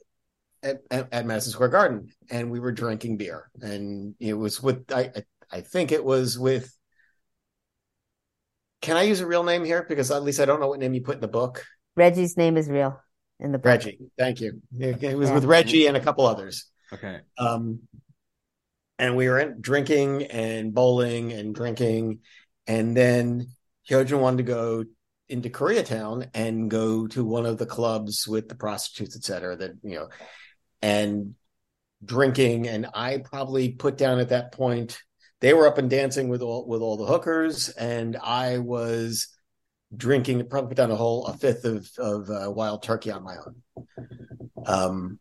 [0.63, 3.49] at, at, at Madison Square Garden, and we were drinking beer.
[3.61, 6.71] And it was with, I, I I think it was with,
[8.81, 9.85] can I use a real name here?
[9.87, 11.65] Because at least I don't know what name you put in the book.
[11.95, 12.99] Reggie's name is real
[13.39, 13.99] in the book Reggie.
[14.17, 14.61] Thank you.
[14.79, 15.35] It it was Yeah.
[15.35, 16.67] with Reggie and a couple others.
[16.93, 17.19] Okay.
[17.37, 17.81] Um,
[18.97, 22.19] and we were drinking and bowling and drinking,
[22.67, 23.47] and then
[23.89, 24.85] Hyojin wanted to go
[25.27, 29.71] into Koreatown and go to one of the clubs with the prostitutes, et cetera, that,
[29.81, 30.09] you know,
[30.81, 31.35] and
[32.03, 32.67] drinking.
[32.67, 35.01] And I probably put down at that point,
[35.39, 37.69] they were up and dancing with all, with all the hookers.
[37.69, 39.29] And I was
[39.95, 43.37] drinking, probably put down a whole, a fifth of, of uh, wild turkey on my
[43.37, 43.87] own.
[44.65, 45.19] Um,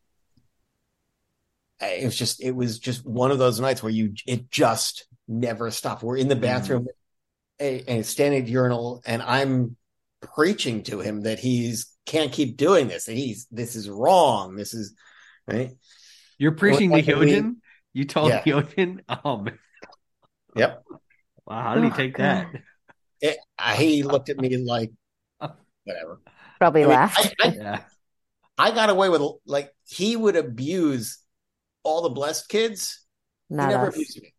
[1.81, 5.71] it was just, it was just one of those nights where you, it just never
[5.71, 6.03] stopped.
[6.03, 6.89] We're in the bathroom mm.
[7.61, 9.77] And standing at urinal and I'm
[10.35, 13.05] preaching to him that he's can't keep doing this.
[13.05, 14.57] That he's this is wrong.
[14.57, 14.95] This is
[15.47, 15.73] right.
[16.39, 17.57] You're preaching to Hyojin.
[17.93, 18.43] You told yeah.
[18.43, 19.01] Hyojin.
[19.09, 19.45] Oh
[20.57, 20.83] Yep.
[21.47, 21.63] Wow.
[21.63, 22.49] How did he take that?
[23.23, 23.37] It,
[23.77, 24.93] he looked at me like
[25.85, 26.23] whatever.
[26.59, 27.35] Probably I mean, laughed.
[27.39, 27.81] I, I, yeah.
[28.57, 31.19] I got away with like he would abuse
[31.83, 33.05] all the blessed kids.
[33.51, 33.95] Not he never us.
[33.95, 34.35] abused me.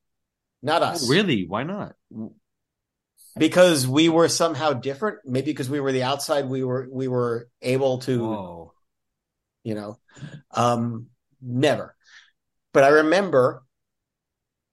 [0.64, 1.04] Not oh, us.
[1.06, 1.46] Oh, really?
[1.48, 1.94] Why not?
[3.38, 7.48] Because we were somehow different maybe because we were the outside we were we were
[7.62, 8.74] able to Whoa.
[9.64, 9.98] you know
[10.52, 11.08] um
[11.42, 11.96] never
[12.74, 13.64] but i remember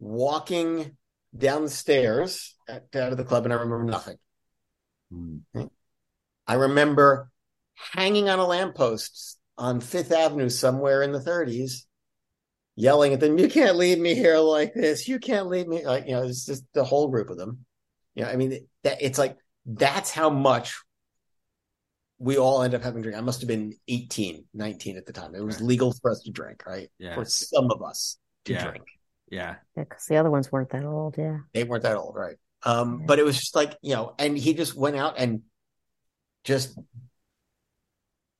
[0.01, 0.97] walking
[1.37, 4.16] down the stairs at, out of the club and i remember nothing
[5.12, 5.64] mm-hmm.
[6.47, 7.31] i remember
[7.92, 11.85] hanging on a lamppost on fifth avenue somewhere in the 30s
[12.75, 16.07] yelling at them you can't leave me here like this you can't leave me like
[16.07, 17.64] you know it's just the whole group of them
[18.18, 20.74] you know, I mean, that it's like that's how much
[22.18, 23.16] we all end up having drink.
[23.16, 25.37] I must have been 18, 19 at the time.
[25.37, 25.66] It was right.
[25.66, 26.88] legal for us to drink, right?
[26.98, 27.14] Yeah.
[27.14, 28.64] For some of us to yeah.
[28.64, 28.85] drink.
[29.31, 29.57] Yeah.
[29.76, 31.16] Yeah, because the other ones weren't that old.
[31.16, 31.38] Yeah.
[31.54, 32.37] They weren't that old, right?
[32.64, 33.07] Um, yeah.
[33.07, 35.42] but it was just like, you know, and he just went out and
[36.42, 36.76] just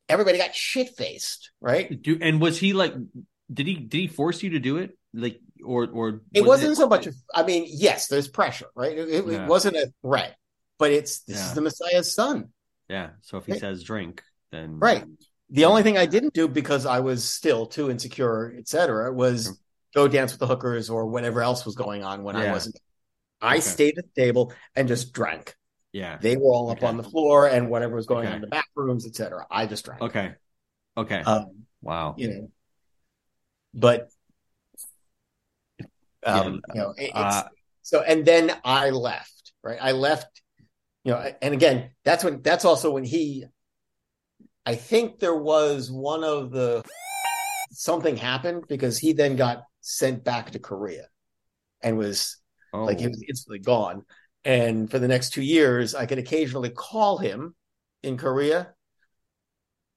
[0.09, 2.03] everybody got shit faced, right?
[2.03, 2.95] Do and was he like
[3.53, 4.99] did he did he force you to do it?
[5.15, 8.67] Like or or it was not it, so much of i mean yes there's pressure
[8.75, 8.97] right?
[8.97, 9.45] It, it, yeah.
[9.45, 10.37] it wasn't a threat
[10.79, 11.47] but it's this yeah.
[11.47, 12.51] is the messiah's son.
[12.89, 13.61] Yeah so if he right.
[13.61, 15.05] says drink then right.
[15.51, 19.59] The only thing i didn't do because i was still too insecure etc was
[19.95, 22.79] go dance with the hookers or whatever else was going on when i wasn't.
[23.41, 23.61] I okay.
[23.61, 25.55] stayed at the table and just drank.
[25.93, 26.19] Yeah.
[26.21, 28.29] They were all up on the floor and whatever was going okay.
[28.29, 30.03] on in the back rooms etc i just drank.
[30.03, 30.35] Okay.
[30.97, 31.21] Okay.
[31.21, 32.15] Um, wow.
[32.19, 32.51] you know.
[33.75, 34.11] But
[36.25, 36.75] um, yeah.
[36.75, 37.45] You know, it, uh,
[37.83, 39.53] so and then I left.
[39.63, 40.43] Right, I left.
[41.05, 43.45] You know, and again, that's when that's also when he.
[44.67, 46.85] I think there was one of the
[47.71, 51.07] something happened because he then got sent back to Korea,
[51.83, 52.37] and was
[52.73, 52.85] oh.
[52.85, 54.05] like he was instantly gone.
[54.45, 57.55] And for the next two years, I could occasionally call him
[58.03, 58.75] in Korea,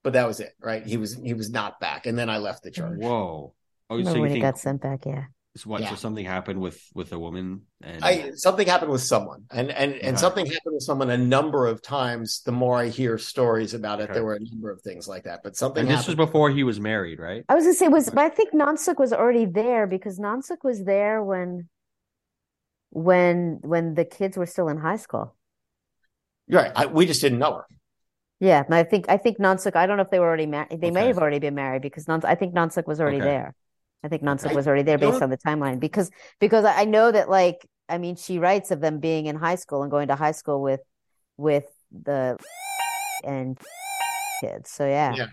[0.04, 0.54] but that was it.
[0.60, 0.86] Right?
[0.86, 3.00] He was he was not back, and then I left the church.
[3.00, 3.54] Whoa!
[3.90, 4.44] Oh, so when he think...
[4.44, 5.26] got sent back, yeah.
[5.58, 5.82] So what?
[5.82, 5.90] Yeah.
[5.90, 9.96] So something happened with with a woman, and I something happened with someone, and and
[9.96, 12.42] and something happened with someone a number of times.
[12.46, 14.14] The more I hear stories about it, okay.
[14.14, 15.42] there were a number of things like that.
[15.44, 15.82] But something.
[15.82, 17.44] And this was before he was married, right?
[17.50, 20.86] I was gonna say was, but I think Nansook was already there because Nansook was
[20.86, 21.68] there when
[22.92, 25.36] when when the kids were still in high school.
[26.48, 26.72] You're Right.
[26.76, 27.66] I, we just didn't know her.
[28.40, 29.76] Yeah, I think I think Nansook.
[29.76, 30.70] I don't know if they were already married.
[30.72, 30.92] They okay.
[30.92, 33.26] may have already been married because Nansook, I think Nansook was already okay.
[33.26, 33.56] there.
[34.04, 36.10] I think Nansook was already there based on the timeline because
[36.40, 39.84] because I know that like I mean she writes of them being in high school
[39.84, 40.82] and going to high school with
[41.38, 42.38] with the
[43.24, 43.60] and
[44.42, 44.72] kids.
[44.72, 45.14] So yeah.
[45.16, 45.28] Yeah.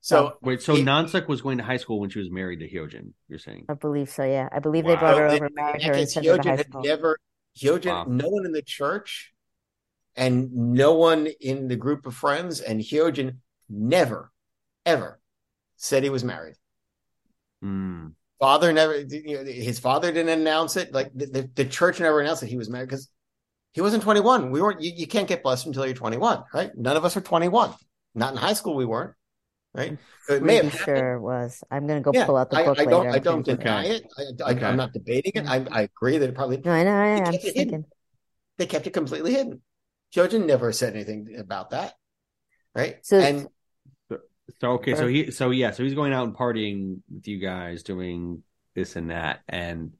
[0.00, 2.68] So wait, so it, Nansook was going to high school when she was married to
[2.68, 3.12] Hyojin.
[3.28, 3.66] You're saying?
[3.68, 4.24] I believe so.
[4.24, 4.90] Yeah, I believe wow.
[4.90, 6.82] they brought her over, married her, and sent her to high school.
[6.82, 7.18] Never,
[7.56, 8.04] Hyojin, wow.
[8.08, 9.32] no one in the church,
[10.16, 13.36] and no one in the group of friends, and Hyojin
[13.70, 14.32] never,
[14.84, 15.20] ever
[15.76, 16.56] said he was married.
[17.64, 17.91] Mm.
[18.42, 20.92] Father never, his father didn't announce it.
[20.92, 23.08] Like the, the, the church never announced that he was married because
[23.70, 24.50] he wasn't 21.
[24.50, 26.76] We weren't, you, you, can't get blessed until you're 21, right?
[26.76, 27.72] None of us are 21.
[28.16, 29.14] Not in high school, we weren't,
[29.74, 29.96] right?
[30.26, 31.62] So it may have sure it was.
[31.70, 33.14] I'm going to go yeah, pull out the book I, I don't, later.
[33.14, 34.06] I don't deny it.
[34.18, 35.46] I, I, am not debating it.
[35.46, 36.60] I, I agree that it probably.
[36.64, 36.90] No, I know.
[36.90, 37.84] I, am thinking.
[38.58, 39.62] They kept it completely hidden.
[40.12, 41.94] Hyojin never said anything about that,
[42.74, 42.96] right?
[43.02, 43.46] So, and
[44.60, 47.82] so okay, so he so yeah, so he's going out and partying with you guys,
[47.82, 48.42] doing
[48.74, 49.94] this and that, and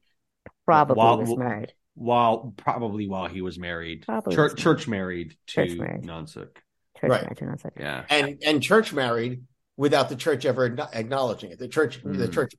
[0.65, 1.73] probably while, was married.
[1.95, 4.77] While probably while he was married, probably church, was married.
[4.77, 6.03] church married to church married.
[6.03, 6.57] Nansook.
[6.99, 7.21] Church right.
[7.23, 7.71] married to Nansook.
[7.79, 9.43] Yeah, and and church married
[9.77, 11.59] without the church ever acknowledging it.
[11.59, 12.17] The church, mm.
[12.17, 12.53] the church.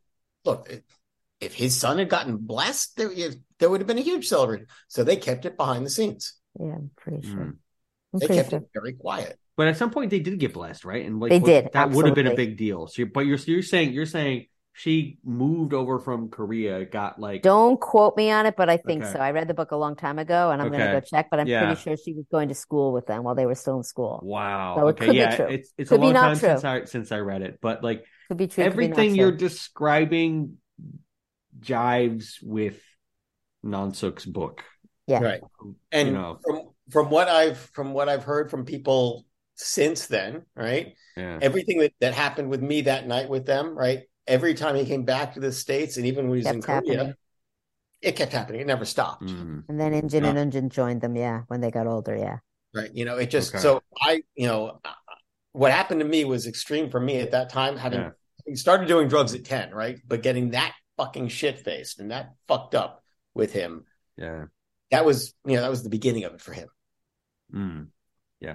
[0.45, 0.71] Look,
[1.41, 3.11] if his son had gotten blessed, there,
[3.59, 4.67] there would have been a huge celebration.
[4.89, 6.35] So they kept it behind the scenes.
[6.59, 7.41] Yeah, I'm pretty sure.
[7.41, 7.57] Mm.
[8.13, 8.59] I'm they pretty kept sure.
[8.61, 9.39] it very quiet.
[9.57, 11.05] But at some point they did get blessed, right?
[11.07, 11.71] And like they did.
[11.73, 12.87] That would have been a big deal.
[12.89, 17.81] So, but you're you're saying you're saying she moved over from Korea, got like Don't
[17.81, 19.13] quote me on it, but I think Okay.
[19.13, 19.19] so.
[19.21, 21.29] I read the book a long time ago, and I'm going to go check.
[21.31, 21.61] But I'm Yeah.
[21.67, 24.27] pretty sure she was going to school with them while they were still in school.
[24.27, 24.77] wow.
[24.77, 25.47] So it okay, could be yeah, true.
[25.47, 26.49] it's it's Could a long time true.
[26.49, 28.65] since I since I read it, but like Could be true.
[28.65, 29.17] could be not everything true.
[29.19, 30.57] you're describing
[31.61, 32.81] jives with
[33.65, 34.65] Nansook's book.
[35.07, 35.21] Yeah.
[35.23, 35.41] Right.
[35.61, 40.07] Um, and you know, from from what I've from what I've heard from people since
[40.07, 40.95] then, right?
[41.17, 44.03] yeah, Everything that, that happened with me that night with them, right?
[44.27, 46.87] Every time he came back to the States and even when he was in Kept
[46.87, 47.15] Korea, happening.
[48.03, 48.61] it kept happening.
[48.63, 49.23] It never stopped.
[49.25, 49.65] Mm.
[49.69, 51.15] And then Injin and Unjin joined them.
[51.17, 52.17] Yeah, when they got older.
[52.17, 52.39] Yeah.
[52.75, 52.91] Right.
[52.95, 53.63] You know, it just Okay.
[53.63, 54.93] so I, you know, uh,
[55.53, 58.01] what happened to me was extreme for me at that time, having
[58.47, 58.55] Yeah.
[58.55, 59.99] started doing drugs at 10, right?
[60.07, 63.85] But getting that fucking shit faced and that fucked up with him,
[64.17, 64.47] yeah.
[64.91, 66.69] that was, you know, that was the beginning of it for him.
[67.55, 67.87] Mm.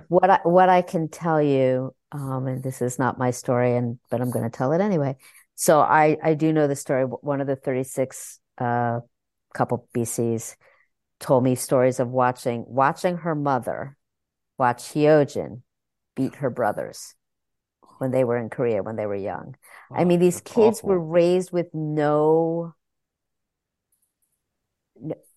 [0.08, 4.00] What I what I can tell you, um, and this is not my story, and
[4.10, 5.18] but I'm going to tell it anyway.
[5.56, 7.04] So I I do know the story.
[7.06, 9.02] One of the 36 uh
[9.54, 10.56] couple BCs
[11.20, 13.98] told me stories of watching watching her mother
[14.58, 15.62] watch Hyojin
[16.16, 17.16] beat her brothers
[18.00, 19.56] when they were in Korea when they were young.
[19.92, 20.90] I mean, these Oh, kids awful.
[20.90, 22.74] were raised with no,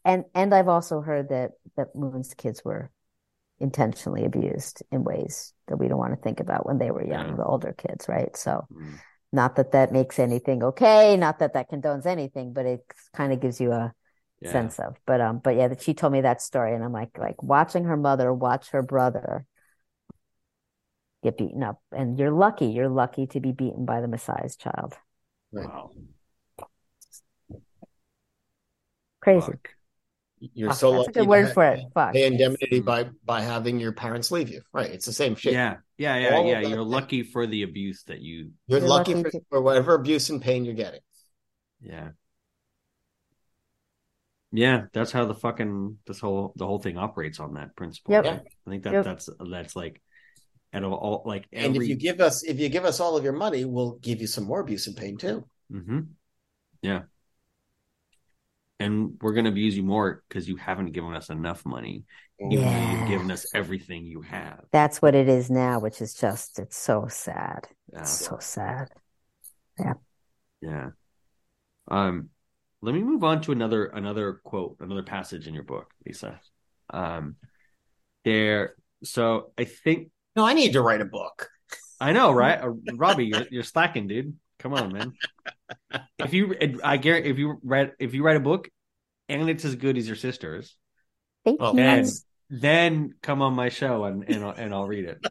[0.04, 2.90] and and I've also heard that that Moon's kids were
[3.62, 7.30] intentionally abused in ways that we don't want to think about when they were young,
[7.30, 7.36] Yeah.
[7.36, 8.36] the older kids, right?
[8.36, 8.98] So, Mm.
[9.32, 13.40] not that that makes anything okay, not that that condones anything, but it kind of
[13.40, 13.94] gives you a
[14.40, 14.50] Yeah.
[14.52, 14.96] sense of.
[15.06, 17.84] But um, but yeah, that she told me that story, and I'm like, like watching
[17.84, 19.46] her mother watch her brother
[21.22, 24.98] get beaten up, and you're lucky, you're lucky to be beaten by the Messiah's child.
[25.52, 25.92] Wow.
[29.20, 29.52] Crazy.
[29.52, 29.81] Fuck.
[30.54, 31.84] You're Fuck, so that's a lucky good to word for it.
[31.94, 32.12] Fuck.
[32.14, 34.62] pay indemnity by by having your parents leave you.
[34.72, 34.90] Right.
[34.90, 35.52] It's the same shit.
[35.52, 36.60] Yeah, yeah, yeah, All yeah.
[36.60, 38.50] You're lucky for the abuse that you.
[38.66, 41.00] You're, You're lucky, lucky for, for whatever abuse and pain you're getting.
[41.80, 42.10] Yeah.
[44.50, 48.12] Yeah, that's how the fucking this whole the whole thing operates on that principle.
[48.14, 48.24] Yep.
[48.24, 48.40] right?
[48.66, 49.04] I think that Yep.
[49.04, 50.02] that's that's like
[50.74, 53.24] out of all like And if you give us if you give us all of
[53.24, 55.46] your money, we'll give you some more abuse and pain too.
[55.70, 56.00] hmm
[56.82, 57.02] Yeah.
[58.82, 62.04] And we're gonna abuse you more because you haven't given us enough money,
[62.38, 63.00] Yeah.
[63.00, 64.64] you've given us everything you have.
[64.72, 67.68] That's what it is now, which is just, it's so sad.
[67.92, 68.00] Yeah.
[68.00, 68.88] It's so sad.
[69.78, 69.94] Yeah.
[70.60, 70.90] Yeah.
[71.88, 72.30] Um,
[72.80, 76.40] let me move on to another another quote, another passage in your book, Lisa.
[76.90, 77.36] Um,
[78.24, 78.74] there.
[79.04, 81.48] So I think No, I need to write a book.
[82.00, 82.60] I know, right?
[82.62, 84.36] Uh, Robbie, you're you're slacking, dude.
[84.62, 85.12] Come on, man.
[86.18, 88.68] If you, I guarantee, if you read, if you write a book,
[89.28, 90.76] and it's as good as your sister's,
[91.44, 91.76] Thank Well, you.
[91.76, 92.06] then
[92.50, 95.26] then come on my show and and I'll, and I'll read it.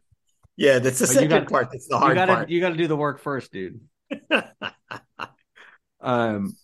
[0.58, 1.70] Yeah, that's the But you second got- part.
[1.72, 2.50] That's the You hard gotta part.
[2.50, 3.80] you gotta do the work first, dude.
[6.02, 6.56] Um.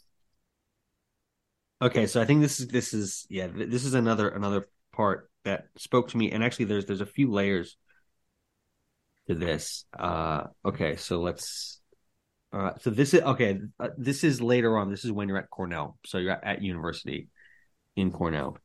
[1.82, 5.67] Okay, so I think this is this is yeah this is another another part that
[5.77, 7.77] spoke to me, and actually there's there's a few layers
[9.27, 9.86] to this.
[9.97, 11.76] Uh, okay, so let's.
[12.53, 13.60] Uh, so this is okay.
[13.79, 14.89] Uh, this is later on.
[14.89, 15.97] This is when you're at Cornell.
[16.05, 17.27] So you're at, at university
[17.95, 18.57] in Cornell,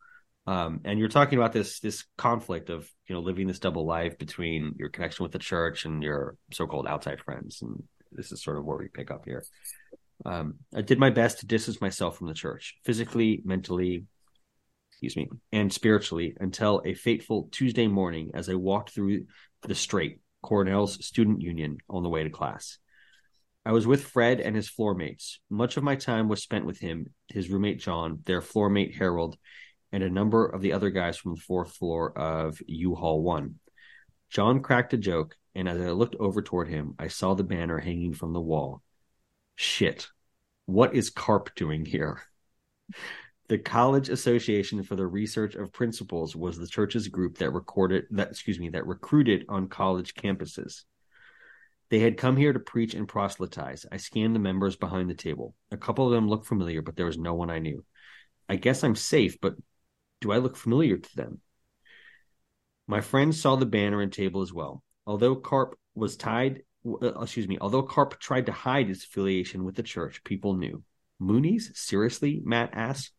[0.46, 4.18] um, and you're talking about this this conflict of you know living this double life
[4.18, 8.56] between your connection with the church and your so-called outside friends, and this is sort
[8.58, 9.44] of where we pick up here.
[10.24, 14.04] Um, I did my best to distance myself from the church, physically, mentally,
[14.92, 19.26] excuse me, and spiritually, until a fateful Tuesday morning as I walked through
[19.62, 22.78] the Straight, Cornell's student union, on the way to class.
[23.64, 25.38] I was with Fred and his floor mates.
[25.48, 29.38] Much of my time was spent with him, his roommate John, their floor mate Harold,
[29.92, 33.54] and a number of the other guys from the fourth floor of U Hall 1.
[34.30, 37.78] John cracked a joke, and as I looked over toward him, I saw the banner
[37.78, 38.82] hanging from the wall.
[39.54, 40.08] Shit.
[40.66, 42.22] What is CARP doing here?
[43.48, 48.30] The College Association for the Research of Principles was the church's group that recorded that
[48.30, 50.84] excuse me that recruited on college campuses.
[51.92, 53.84] They had come here to preach and proselytize.
[53.92, 55.54] I scanned the members behind the table.
[55.70, 57.84] A couple of them looked familiar, but there was no one I knew.
[58.48, 59.56] I guess I'm safe, but
[60.22, 61.42] do I look familiar to them?
[62.86, 64.82] My friends saw the banner and table as well.
[65.06, 69.74] Although Carp was tied, uh, excuse me, although Carp tried to hide his affiliation with
[69.74, 70.82] the church, people knew.
[71.20, 71.76] Moonies?
[71.76, 72.40] Seriously?
[72.42, 73.12] Matt asked.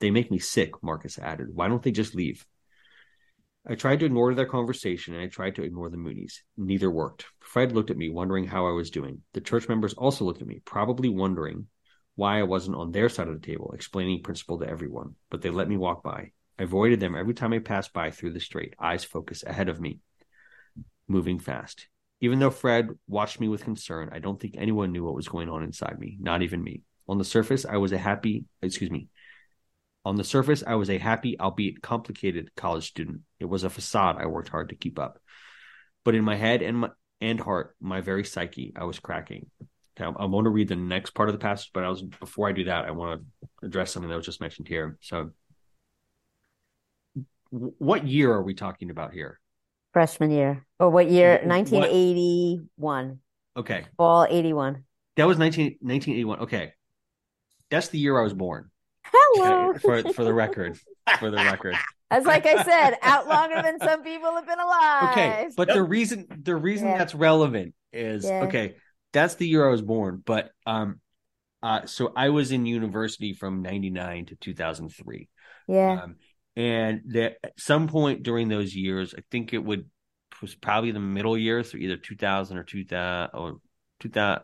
[0.00, 1.54] They make me sick, Marcus added.
[1.54, 2.44] Why don't they just leave?
[3.66, 6.40] I tried to ignore their conversation and I tried to ignore the Moonies.
[6.56, 7.26] Neither worked.
[7.40, 9.22] Fred looked at me, wondering how I was doing.
[9.34, 11.68] The church members also looked at me, probably wondering
[12.16, 15.14] why I wasn't on their side of the table, explaining principle to everyone.
[15.30, 16.32] But they let me walk by.
[16.58, 19.80] I avoided them every time I passed by through the Straight, eyes focused ahead of
[19.80, 20.00] me,
[21.06, 21.86] moving fast.
[22.20, 25.48] Even though Fred watched me with concern, I don't think anyone knew what was going
[25.48, 26.82] on inside me, not even me.
[27.08, 29.08] On the surface, I was a happy, excuse me.
[30.04, 33.20] On the surface, I was a happy, albeit complicated college student.
[33.38, 35.18] It was a facade I worked hard to keep up.
[36.04, 36.90] But in my head and my
[37.20, 39.46] and heart, my very psyche, I was cracking.
[39.96, 42.48] Okay, I want to read the next part of the passage, but I was before
[42.48, 44.98] I do that, I want to address something that was just mentioned here.
[45.00, 45.30] So,
[47.50, 49.38] what year are we talking about here?
[49.92, 50.66] Freshman year.
[50.80, 51.40] Or what year?
[51.44, 53.20] 1981.
[53.56, 53.84] Okay.
[53.96, 54.84] Fall 81.
[55.16, 56.40] That was 19, 1981.
[56.40, 56.72] Okay.
[57.70, 58.70] That's the year I was born.
[59.12, 59.70] Hello.
[59.70, 60.78] Okay, for for the record.
[61.18, 61.76] For the record.
[62.10, 65.12] As like I said, out longer than some people have been alive.
[65.12, 65.48] Okay.
[65.56, 66.98] But the reason the reason Yeah.
[66.98, 68.44] that's relevant is Yeah.
[68.44, 68.76] okay,
[69.12, 71.00] that's the year I was born, but um
[71.62, 75.28] uh so I was in university from 99 to 2003.
[75.68, 76.02] Yeah.
[76.02, 76.16] Um,
[76.56, 79.88] and that at some point during those years, I think it would
[80.42, 83.58] was probably the middle years, so either 2000 or 2000 or
[84.00, 84.42] 2000,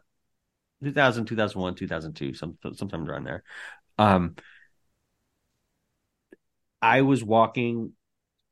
[0.84, 3.42] 2000 2001, 2002, some sometime around there.
[3.98, 4.36] Um,
[6.80, 7.92] I was walking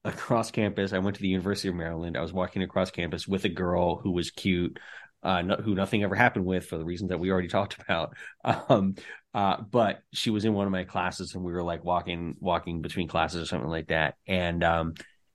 [0.05, 0.93] across campus.
[0.93, 2.17] I went to the University of Maryland.
[2.17, 4.79] I was walking across campus with a girl who was cute,
[5.23, 8.17] uh, no, who nothing ever happened with for the reasons that we already talked about.
[8.45, 8.95] Um,
[9.35, 12.81] uh, but she was in one of my classes, and we were like walking, walking
[12.83, 14.15] between classes or something like that.
[14.27, 14.95] And um,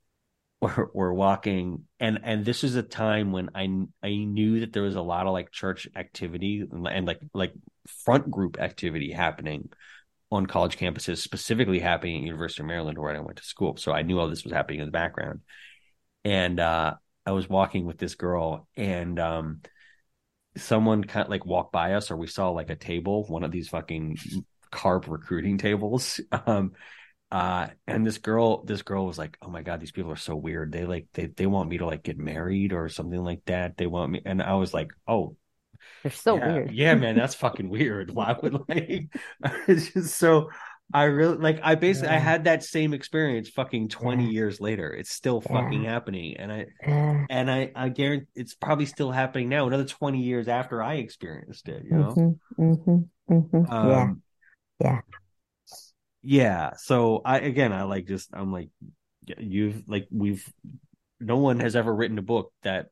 [0.61, 3.63] we're, we're walking, and and this is a time when I
[4.03, 7.53] I knew that there was a lot of like church activity and, and like like
[7.87, 9.69] front group activity happening
[10.31, 13.77] on college campuses, specifically happening at University of Maryland, where I went to school.
[13.77, 15.41] So I knew all this was happening in the background.
[16.23, 19.61] And uh, I was walking with this girl, and um,
[20.57, 23.51] someone kind of like walked by us, or we saw like a table, one of
[23.51, 24.17] these fucking
[24.71, 26.19] carp recruiting tables.
[26.47, 26.73] Um,
[27.31, 30.35] uh, and this girl, this girl was like, "Oh my god, these people are so
[30.35, 30.71] weird.
[30.71, 33.77] They like they they want me to like get married or something like that.
[33.77, 35.37] They want me." And I was like, "Oh,
[36.03, 36.71] They're so yeah, weird.
[36.71, 38.11] Yeah, man, that's fucking weird.
[38.13, 39.09] Why would like
[39.67, 40.49] it's just so
[40.93, 44.31] I really like I basically I had that same experience fucking 20 Yeah.
[44.31, 44.93] years later.
[44.93, 45.51] It's still Yeah.
[45.51, 46.37] fucking happening.
[46.37, 47.27] And I Yeah.
[47.29, 51.69] and I I guarantee it's probably still happening now, another 20 years after I experienced
[51.69, 52.15] it, you know?
[52.15, 53.67] Mhm, mhm, mhm.
[53.81, 54.07] yeah.
[54.07, 54.23] Um
[54.79, 55.01] Yeah.
[56.21, 56.71] yeah.
[56.77, 58.69] So I again I like just I'm like
[59.37, 60.51] you've like we've
[61.19, 62.87] no one has ever written a book that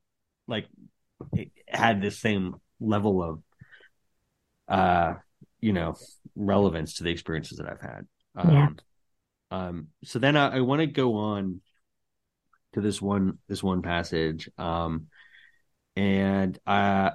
[0.48, 0.68] like
[1.34, 3.42] it had this same level of
[4.68, 5.16] uh
[5.60, 5.96] you know
[6.36, 8.08] relevance to the experiences that I've had.
[8.36, 8.78] Um,
[9.52, 9.58] Yeah.
[9.58, 11.62] um so then I, I want to go on
[12.74, 14.50] to this one this one passage.
[14.58, 15.08] Um
[15.96, 17.12] and uh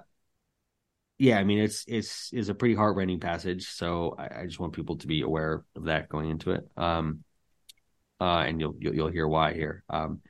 [1.18, 4.58] yeah, I mean it's it's is a pretty heart rending passage, so I, I just
[4.58, 6.68] want people to be aware of that going into it.
[6.76, 7.22] Um
[8.20, 9.84] uh and you'll you'll, you'll hear why here.
[9.88, 10.20] Um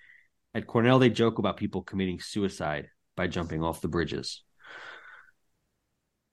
[0.55, 4.43] at Cornell they joke about people committing suicide by jumping off the bridges.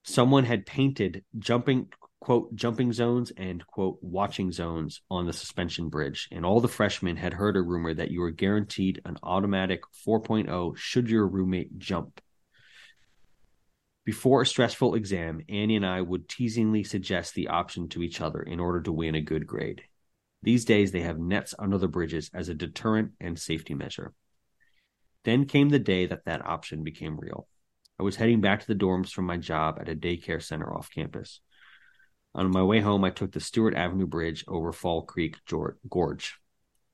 [0.04, 1.90] Someone had painted jumping
[2.20, 7.18] quote jumping zones and quote watching zones on the suspension bridge and all the freshmen
[7.18, 12.22] had heard a rumor that you were guaranteed an automatic 4.0 should your roommate jump.
[14.06, 18.42] Before a stressful exam annie and i would teasingly suggest the option to each other
[18.42, 19.82] in order to win a good grade.
[20.44, 24.14] These days they have nets under the bridges as a deterrent and safety measure.
[25.24, 27.48] Then came the day that that option became real
[28.02, 30.90] i was heading back to the dorms from my job at a daycare center off
[30.94, 31.40] campus
[32.34, 35.36] on my way home, I took the Stewart Avenue Bridge over Fall Creek
[35.90, 36.40] Gorge.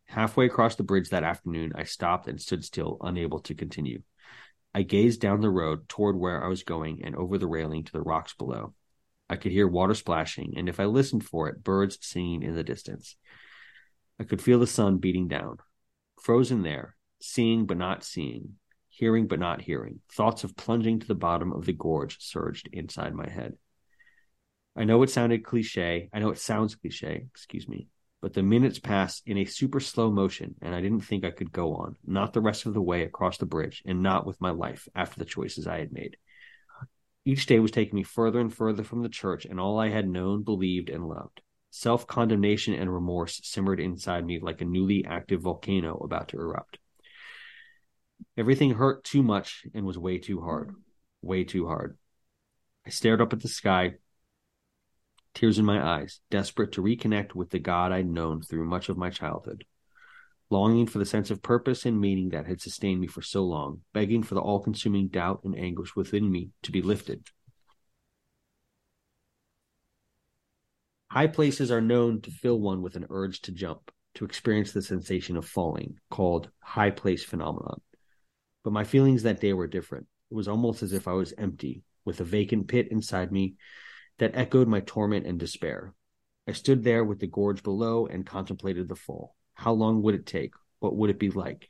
[0.05, 4.01] Halfway across the bridge that afternoon, I stopped and stood still, unable to continue.
[4.73, 7.91] I gazed down the road toward where I was going and over the railing to
[7.91, 8.73] the rocks below.
[9.29, 12.63] I could hear water splashing, and if I listened for it, birds singing in the
[12.63, 13.15] distance.
[14.19, 15.57] I could feel the sun beating down.
[16.19, 18.55] Frozen there, seeing but not seeing,
[18.97, 23.13] hearing but not hearing, thoughts of plunging to the bottom of the gorge surged inside
[23.13, 23.53] my head.
[24.75, 26.09] I know it sounded cliche.
[26.11, 27.89] I know it sounds cliche, excuse me.
[28.21, 31.51] But the minutes passed in a super slow motion, and I didn't think I could
[31.51, 34.49] go on, not the rest of the way across the bridge, and not with my
[34.49, 36.17] life after the choices I had made.
[37.23, 40.09] Each day was taking me further and further from the church and all I had
[40.09, 41.41] known, believed, and loved.
[41.69, 46.79] Self condemnation and remorse simmered inside me like a newly active volcano about to erupt.
[48.37, 50.75] Everything hurt too much and was way too hard.
[51.21, 51.97] Way too hard.
[52.85, 53.95] I stared up at the sky,
[55.33, 58.97] tears in my eyes, desperate to reconnect with the God I'd known through much of
[58.97, 59.65] my childhood,
[60.49, 63.81] longing for the sense of purpose and meaning that had sustained me for so long,
[63.93, 67.27] begging for the all consuming doubt and anguish within me to be lifted.
[71.09, 74.81] High places are known to fill one with an urge to jump, to experience the
[74.81, 77.81] sensation of falling, called high place phenomenon.
[78.67, 80.07] But my feelings that day were different.
[80.29, 83.55] It was almost as if I was empty, with a vacant pit inside me
[84.19, 85.93] that echoed my torment and despair.
[86.49, 89.37] I stood there with the gorge below and contemplated the fall.
[89.53, 90.51] How long would it take?
[90.79, 91.69] What would it be like?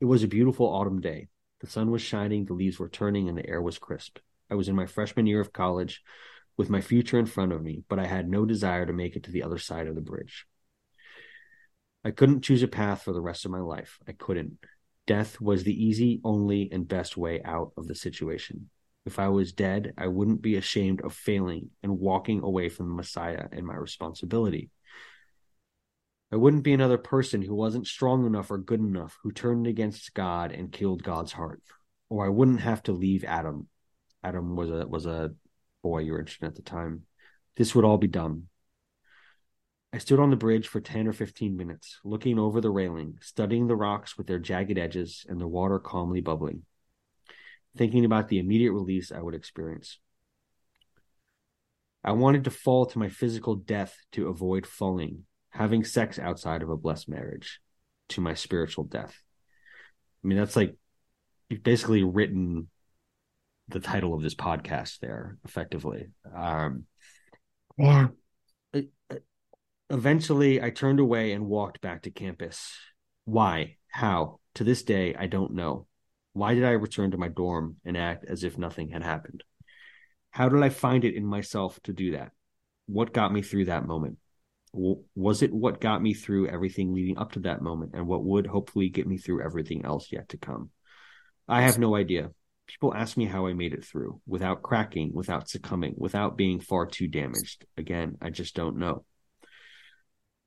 [0.00, 1.28] It was a beautiful autumn day.
[1.60, 4.18] The sun was shining, the leaves were turning, and the air was crisp.
[4.48, 6.00] I was in my freshman year of college
[6.56, 9.24] with my future in front of me, but I had no desire to make it
[9.24, 10.46] to the other side of the bridge.
[12.02, 13.98] I couldn't choose a path for the rest of my life.
[14.08, 14.56] I couldn't.
[15.06, 18.70] Death was the easy, only, and best way out of the situation.
[19.04, 22.94] If I was dead, I wouldn't be ashamed of failing and walking away from the
[22.94, 24.70] Messiah and my responsibility.
[26.32, 30.14] I wouldn't be another person who wasn't strong enough or good enough, who turned against
[30.14, 31.62] God and killed God's heart.
[32.08, 33.68] Or I wouldn't have to leave Adam.
[34.22, 35.32] Adam was a was a
[35.82, 37.02] boy you were interested in at the time.
[37.56, 38.48] This would all be done.
[39.92, 43.66] I stood on the bridge for 10 or 15 minutes, looking over the railing, studying
[43.66, 46.62] the rocks with their jagged edges and the water calmly bubbling,
[47.76, 49.98] thinking about the immediate release I would experience.
[52.02, 56.70] I wanted to fall to my physical death to avoid falling, having sex outside of
[56.70, 57.60] a blessed marriage,
[58.08, 59.22] to my spiritual death.
[60.24, 60.74] I mean, that's like
[61.48, 62.68] you've basically written
[63.68, 66.08] the title of this podcast there effectively.
[66.34, 66.86] Um,
[67.76, 68.08] Yeah.
[69.92, 72.74] Eventually, I turned away and walked back to campus.
[73.26, 73.76] Why?
[73.88, 74.40] How?
[74.54, 75.86] To this day, I don't know.
[76.32, 79.44] Why did I return to my dorm and act as if nothing had happened?
[80.30, 82.32] How did I find it in myself to do that?
[82.86, 84.16] What got me through that moment?
[84.72, 88.46] Was it what got me through everything leading up to that moment and what would
[88.46, 90.70] hopefully get me through everything else yet to come?
[91.46, 92.30] I have no idea.
[92.66, 96.86] People ask me how I made it through without cracking, without succumbing, without being far
[96.86, 97.66] too damaged.
[97.76, 99.04] Again, I just don't know.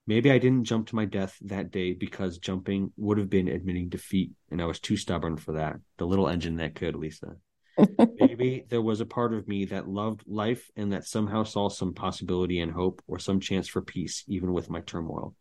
[0.07, 3.89] Maybe I didn't jump to my death that day because jumping would have been admitting
[3.89, 5.77] defeat, and I was too stubborn for that.
[5.97, 7.37] The little engine that could, Lisa.
[8.19, 11.93] Maybe there was a part of me that loved life and that somehow saw some
[11.93, 15.35] possibility and hope or some chance for peace, even with my turmoil.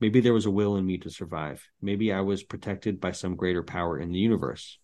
[0.00, 1.64] Maybe there was a will in me to survive.
[1.80, 4.78] Maybe I was protected by some greater power in the universe.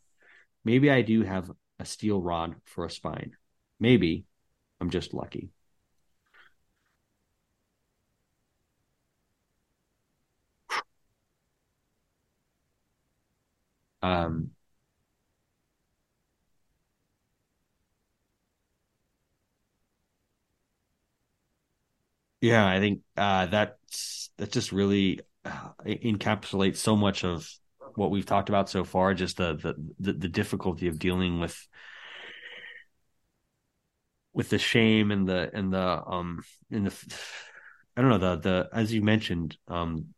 [0.65, 3.33] Maybe I do have a steel rod for a spine.
[3.81, 4.25] Maybe
[4.81, 5.51] I'm just lucky.
[14.03, 14.51] Um,
[22.41, 27.49] yeah, I think uh, that's that just really uh, encapsulates so much of
[27.95, 29.15] what we've talked about so far.
[29.15, 31.67] Just the the the, the difficulty of dealing with
[34.33, 37.17] with the shame and the and the um and the
[37.97, 40.15] I don't know the the as you mentioned um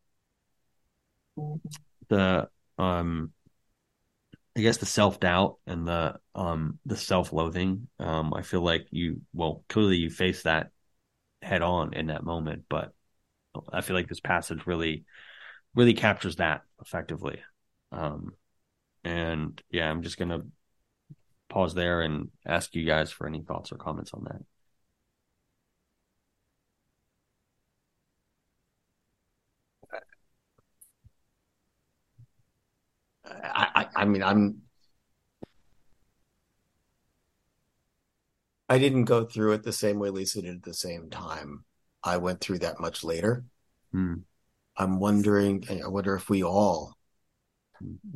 [2.09, 3.33] the um
[4.57, 7.89] I guess the self doubt and the um the self loathing.
[7.99, 10.71] Um, I feel like you well clearly you face that
[11.41, 12.93] head on in that moment, but
[13.73, 15.05] I feel like this passage really
[15.75, 17.41] really captures that effectively.
[17.93, 18.35] Um,
[19.05, 20.43] and yeah, I'm just gonna
[21.49, 24.43] pause there and ask you guys for any thoughts or comments on that.
[33.83, 34.63] I, I, I mean, I'm.
[38.69, 41.65] I didn't go through it the same way Lisa did at the same time.
[42.03, 43.45] I went through that much later.
[43.93, 44.15] Hmm.
[44.77, 46.97] I'm wondering, I wonder if we all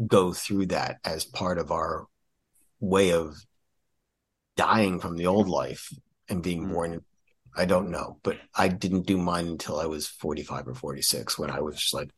[0.06, 2.06] go through that as part of our
[2.80, 3.36] way of
[4.56, 5.92] dying from the old life
[6.28, 6.72] and being Mm.
[6.72, 7.04] born.
[7.54, 11.50] I don't know, but I didn't do mine until I was 45 or 46 when
[11.50, 12.10] I was just like,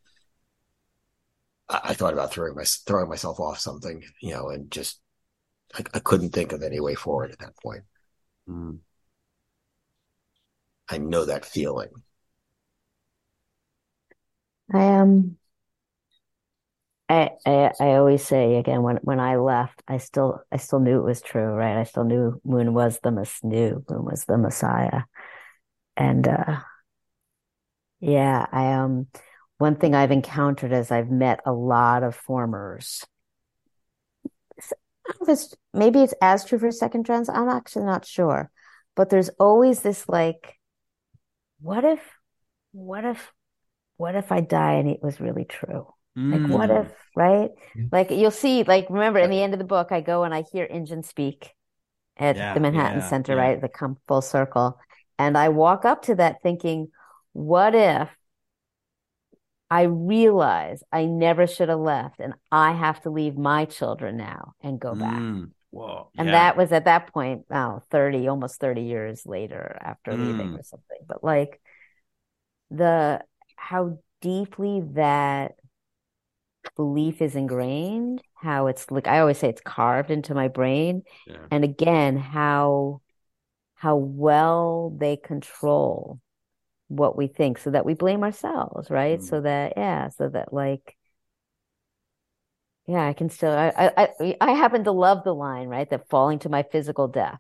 [1.69, 5.01] I, I thought about throwing my throwing myself off something, you know, and just
[5.75, 7.83] I, I couldn't think of any way forward at that point.
[8.47, 8.77] Hmm.
[10.89, 11.91] I know that feeling.
[14.73, 15.39] I um
[17.09, 20.99] I, I I always say again when when I left I still I still knew
[20.99, 24.37] it was true right I still knew Moon was the mess knew Moon was the
[24.37, 25.03] Messiah
[25.97, 26.61] and uh
[28.01, 29.07] yeah I um
[29.59, 33.05] one thing I've encountered is I've met a lot of formers
[34.61, 38.05] I don't know if it's maybe it's as true for second gens I'm actually not
[38.05, 38.51] sure
[38.97, 40.57] but there's always this like
[41.61, 42.01] what if
[42.73, 43.33] what if
[43.97, 45.87] what if I die and it was really true
[46.17, 46.85] like, what Mm.
[46.85, 47.51] if, right?
[47.93, 50.43] Like, you'll see, like, remember in the end of the book, I go and I
[50.53, 51.55] hear Injin speak
[52.17, 53.41] at Yeah, the Manhattan yeah, Center, yeah.
[53.41, 53.61] right?
[53.61, 54.79] The come full circle.
[55.19, 56.89] And I walk up to that thinking,
[57.33, 58.09] what if
[59.71, 64.55] I realize I never should have left, and I have to leave my children now
[64.62, 65.19] and go back.
[65.19, 65.51] Mm.
[65.71, 66.11] Whoa.
[66.16, 66.33] And yeah.
[66.33, 70.59] that was at that point, oh, 30, almost 30 years later after leaving Mm.
[70.59, 70.99] or something.
[71.07, 71.61] But like
[72.71, 73.23] the
[73.57, 75.57] how deeply that
[76.77, 81.03] belief is ingrained, how it's like I always say it's carved into my brain.
[81.27, 81.47] Yeah.
[81.51, 83.03] And again, how
[83.75, 86.21] how well they control
[86.89, 89.20] what we think so that we blame ourselves, right?
[89.20, 89.22] Mm.
[89.22, 90.97] So that yeah, so that like
[92.86, 93.72] yeah, I can still I,
[94.20, 95.89] I I happen to love the line, right?
[95.91, 97.39] That falling to my physical death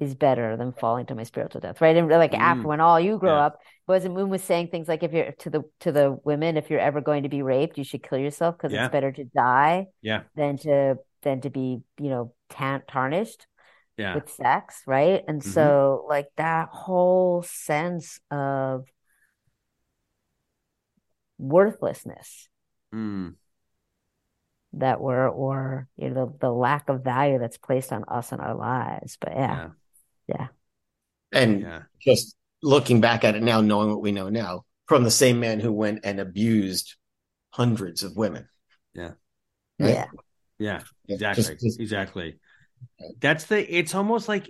[0.00, 1.96] is better than falling to my spiritual death, right?
[1.96, 2.70] And like after Mm.
[2.70, 3.46] when all you grow Yeah.
[3.46, 6.70] up, wasn't Moon was saying things like if you're to the to the women, if
[6.70, 8.84] you're ever going to be raped, you should kill yourself because Yeah.
[8.84, 10.22] it's better to die Yeah.
[10.34, 12.34] than to than to be, you know,
[12.88, 13.46] tarnished
[13.96, 14.14] Yeah.
[14.16, 15.24] with sex, right?
[15.26, 15.46] And Mhm.
[15.54, 18.84] so like that whole sense of
[21.38, 22.48] worthlessness
[22.94, 23.34] Mm.
[24.74, 28.40] that we're or you know the, the lack of value that's placed on us and
[28.40, 29.16] our lives.
[29.20, 29.70] But yeah,
[30.28, 30.48] Yeah.
[31.32, 31.82] And Yeah.
[32.00, 35.60] just looking back at it now, knowing what we know now, from the same man
[35.60, 36.96] who went and abused
[37.50, 38.48] hundreds of women.
[38.94, 39.12] Yeah.
[39.78, 39.90] Right?
[39.94, 40.06] yeah.
[40.58, 40.82] Yeah.
[41.06, 41.44] Yeah, Exactly.
[41.44, 42.38] just- just- exactly.
[43.20, 43.76] That's the.
[43.76, 44.48] It's almost like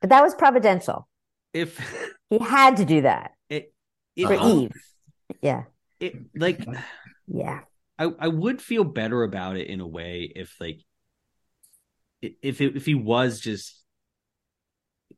[0.00, 1.08] But that was providential.
[1.52, 1.78] if
[2.30, 3.72] He had to do that it.
[4.16, 4.48] It, for Uh-huh.
[4.60, 4.72] Eve.
[5.42, 5.64] Yeah.
[6.00, 6.64] it like
[7.26, 7.60] Yeah.
[7.98, 10.80] I, I would feel better about it in a way if like
[12.22, 13.82] if if he was just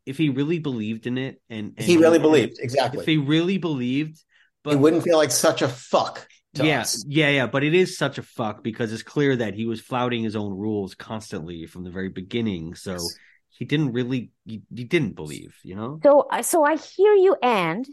[0.07, 3.01] if he really believed in it and, and he really believed exactly.
[3.01, 4.23] if he really believed
[4.65, 7.05] but he wouldn't feel like such a fuck to yeah us.
[7.07, 10.23] yeah yeah but it is such a fuck because it's clear that he was flouting
[10.25, 13.19] his own rules constantly from the very beginning so Yes.
[13.51, 17.37] he didn't really he, he didn't believe you know So I so I hear you
[17.43, 17.87] and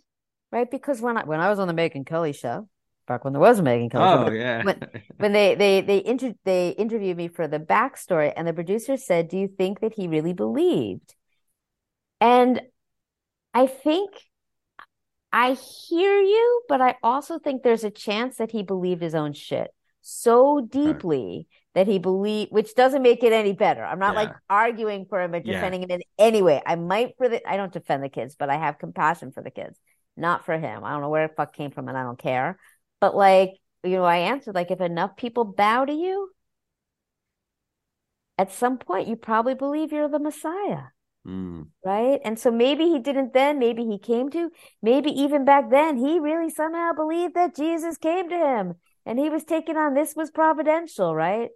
[0.52, 2.68] right because when I when I was on the Megyn Kelly show,
[3.08, 4.82] back when there was a Megyn Kelly oh but yeah when-
[5.18, 9.28] when they they they inter they interviewed me for the backstory and the producer said
[9.28, 11.16] do you think that he really believed
[12.20, 12.62] and
[13.54, 14.12] i think
[15.38, 19.34] i hear you but i also think there's a chance that he believed his own
[19.34, 19.70] shit
[20.02, 23.84] so deeply that he believed which doesn't make it any better.
[23.84, 25.54] I'm not like arguing for him or Yeah.
[25.54, 26.62] defending him in any way.
[26.66, 29.52] I might for the i don't defend the kids but i have compassion for the
[29.52, 29.78] kids
[30.16, 30.84] not for him.
[30.84, 32.58] I don't know where the fuck came from and i don't care.
[33.02, 33.52] But like
[33.84, 36.32] you know, I answered like if enough people bow to you,
[38.38, 40.86] at some point you probably believe you're the Messiah,
[41.28, 42.20] Mm, right?
[42.24, 44.50] And so maybe he didn't then, maybe he came to,
[44.82, 48.76] maybe even back then he really somehow believed that Jesus came to him
[49.06, 51.50] and he was taking on this was providential, right?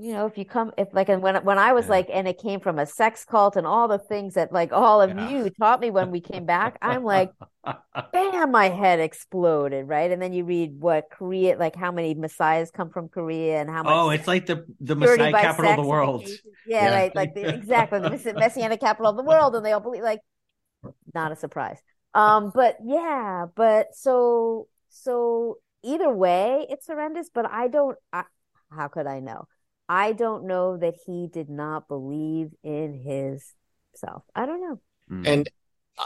[0.00, 1.90] You know, if you come, if like, and when when I was Yeah.
[1.90, 5.02] like, and it came from a sex cult and all the things that like all
[5.02, 5.18] of Yeah.
[5.18, 7.32] you taught me when we came back, I'm like,
[8.12, 10.10] bam, my head exploded, right?
[10.10, 13.82] And then you read what Korea, like how many messiahs come from Korea and how
[13.84, 16.28] much oh it's like the the messiah capital of the world.
[16.64, 16.90] Yeah, Yeah.
[16.90, 17.14] right.
[17.14, 20.20] Like the, exactly the mess- messianic capital of the world, and they all believe like
[21.14, 21.78] not a surprise.
[22.14, 27.30] Um, but yeah, but so so either way, it's horrendous.
[27.32, 27.96] But I don't.
[28.12, 28.24] I,
[28.70, 29.46] how could I know?
[29.92, 33.44] I don't know that he did not believe in his
[33.96, 34.22] self.
[34.36, 34.80] I don't know.
[35.10, 35.26] Mm.
[35.26, 35.48] And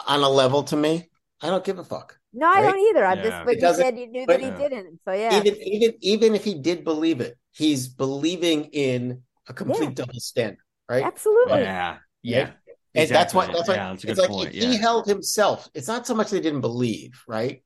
[0.08, 1.10] on a level to me,
[1.42, 2.18] I don't give a fuck.
[2.32, 3.04] No, I don't either.
[3.04, 3.24] I'm Yeah.
[3.24, 4.68] just, but It you said you knew but- that he Yeah.
[4.68, 5.00] didn't.
[5.04, 9.90] So yeah, Even even even if he did believe it, he's believing in a complete
[9.90, 9.94] Yeah.
[10.06, 11.04] double standard, right?
[11.04, 11.60] absolutely.
[11.60, 12.52] yeah yeah
[12.94, 15.06] And that's why that's why yeah, that's a it's good like point he yeah held
[15.06, 15.68] himself.
[15.74, 17.62] It's not so much they didn't believe, right?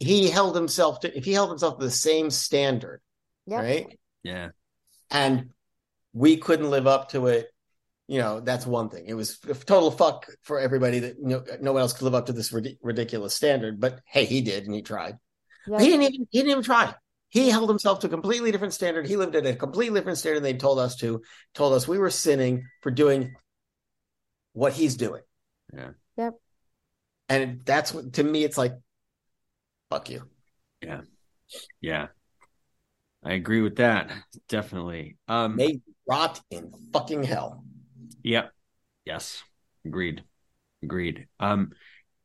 [0.00, 3.00] He held himself to if he held himself to the same standard,
[3.46, 3.60] Yep.
[3.62, 3.98] right?
[4.24, 4.48] yeah
[5.12, 5.50] And
[6.12, 7.48] we couldn't live up to it.
[8.08, 9.04] You know, that's one thing.
[9.06, 12.26] It was a total fuck for everybody that no, no one else could live up
[12.26, 13.80] to this rid- ridiculous standard.
[13.80, 15.18] But hey, he did, and he tried.
[15.66, 15.80] Yep.
[15.80, 16.94] He didn't even he didn't even try.
[17.28, 19.06] He held himself to a completely different standard.
[19.06, 21.22] He lived at a completely different standard than they told us to.
[21.54, 23.34] Told us we were sinning for doing
[24.52, 25.22] what he's doing.
[25.72, 25.90] Yeah.
[26.16, 26.34] Yep.
[27.28, 28.74] And that's what to me it's like,
[29.88, 30.28] fuck you.
[30.82, 31.02] Yeah.
[31.80, 32.08] Yeah
[33.24, 34.10] i agree with that
[34.48, 37.64] definitely um May rot in fucking hell.
[38.24, 38.52] Yep.
[39.04, 39.42] Yes.
[39.84, 40.22] Agreed.
[40.82, 41.26] Agreed.
[41.40, 41.72] Um,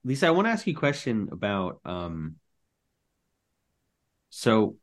[0.03, 2.35] Lisa, I want to ask you a question about um.
[4.29, 4.77] So,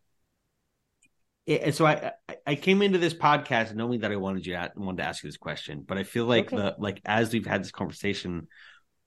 [1.72, 5.02] so I I- I came into this podcast knowing that I wanted you to, wanted
[5.02, 6.56] to ask you this question, but I feel like Okay.
[6.56, 8.48] the like as we've had this conversation,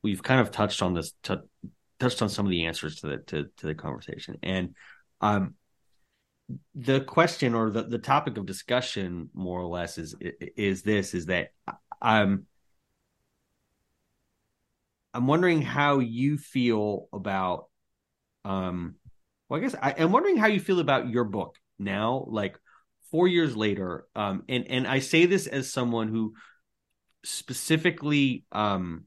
[0.03, 1.36] we've kind of touched on this t-
[1.99, 4.76] touched on some of the answers to the to to the conversation, and
[5.22, 5.55] um,
[6.76, 10.16] the question or the, the topic of discussion more or less is
[10.56, 11.50] is this is that
[12.02, 12.45] um
[15.14, 17.66] I'm wondering how you feel about
[18.45, 18.95] um
[19.50, 22.58] Well, I guess I, am wondering how you feel about your book now, like
[23.12, 24.06] four years later.
[24.16, 26.34] Um, and and I say this as someone who
[27.24, 29.06] specifically um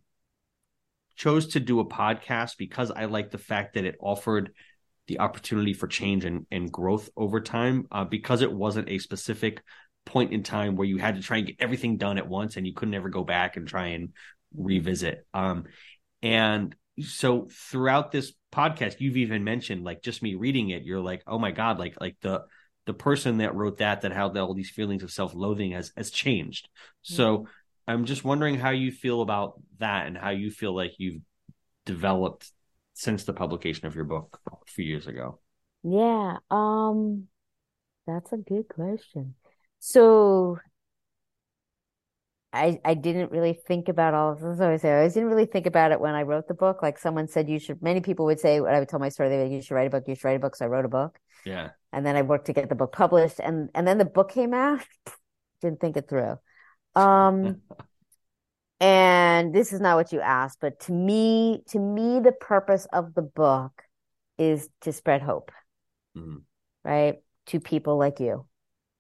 [1.17, 4.53] chose to do a podcast because I like the fact that it offered
[5.11, 9.61] the opportunity for change and, and growth over time uh, because it wasn't a specific
[10.07, 12.65] point in time where you had to try and get everything done at once and
[12.65, 14.11] you couldn't ever go back and try and
[14.57, 15.27] revisit.
[15.35, 15.65] Um,
[16.23, 21.25] and so throughout this podcast, you've even mentioned like just me reading it, you're like,
[21.27, 22.45] oh my God, like like the
[22.87, 26.67] the person that wrote that that had all these feelings of self-loathing has has changed.
[26.67, 27.15] Mm-hmm.
[27.15, 27.47] So
[27.89, 31.21] I'm just wondering how you feel about that and how you feel like you've
[31.85, 32.49] developed
[32.95, 35.41] since the publication of your book a few years ago.
[35.83, 37.29] Yeah, um
[38.07, 39.35] that's a good question.
[39.79, 40.59] So
[42.53, 44.61] I I didn't really think about all of this.
[44.61, 46.83] I always say I didn't really think about it when I wrote the book.
[46.83, 47.83] Like someone said, you should.
[47.83, 49.87] Many people would say when I would tell my story, they would, you should write
[49.87, 50.05] a book.
[50.07, 50.57] You should write a book.
[50.57, 51.19] So I wrote a book.
[51.45, 51.71] Yeah.
[51.93, 54.53] And then I worked to get the book published, and and then the book came
[54.53, 54.85] out.
[55.63, 56.39] Didn't think it through.
[56.95, 57.61] Um,
[58.81, 63.15] and this is not what you asked, but to me, to me, the purpose of
[63.15, 63.83] the book
[64.39, 65.53] is to spread hope,
[66.17, 66.43] mm.
[66.85, 67.17] right?
[67.47, 68.47] To people like you.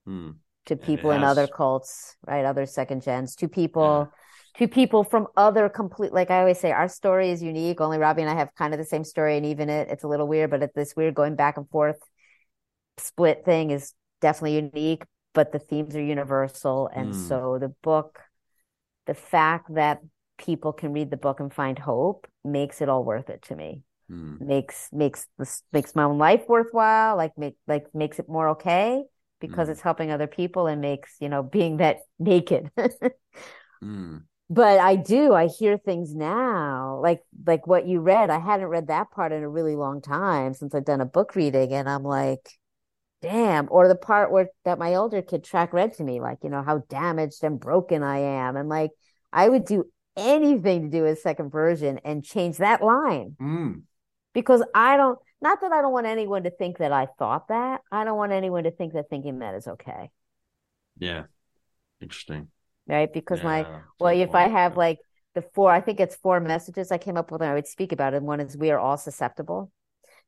[0.08, 0.34] Mm
[0.70, 2.44] to people in other cults, right?
[2.44, 4.58] Other second gens, to people, yeah.
[4.58, 7.80] to people from other complete, like I always say, our story is unique.
[7.80, 9.36] Only Robbie and I have kind of the same story.
[9.36, 11.98] And even it, it's a little weird, but it's this weird going back and forth
[12.98, 15.02] split thing is definitely unique,
[15.32, 16.88] but the themes are universal.
[16.94, 17.28] And mm.
[17.28, 18.20] so the book,
[19.06, 20.00] the fact that
[20.38, 23.82] people can read the book and find hope makes it all worth it to me.
[24.10, 24.40] Mm.
[24.40, 27.16] Makes makes this makes my own life worthwhile.
[27.16, 29.02] Like make like makes it more okay
[29.40, 29.72] because mm.
[29.72, 32.70] it's helping other people and makes you know being that naked
[33.82, 34.22] mm.
[34.48, 38.88] but i do i hear things now like like what you read i hadn't read
[38.88, 42.04] that part in a really long time since i've done a book reading and i'm
[42.04, 42.50] like
[43.22, 46.48] damn or the part where that my older kid track read to me like you
[46.48, 48.90] know how damaged and broken i am and like
[49.32, 49.84] i would do
[50.16, 53.82] anything to do a second version and change that line mm.
[54.32, 57.80] because i don't not that I don't want anyone to think that I thought that.
[57.90, 60.10] I don't want anyone to think that thinking that is okay.
[60.98, 61.24] Yeah.
[62.00, 62.48] Interesting.
[62.86, 63.12] Right?
[63.12, 63.66] Because yeah, my
[63.98, 64.98] well, if I have like
[65.34, 67.92] the four, I think it's four messages I came up with and I would speak
[67.92, 68.22] about it.
[68.22, 69.70] one is we are all susceptible.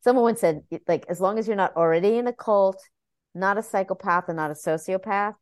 [0.02, 2.82] Someone once said, like, as long as you're not already in a cult,
[3.34, 5.34] not a psychopath and not a sociopath,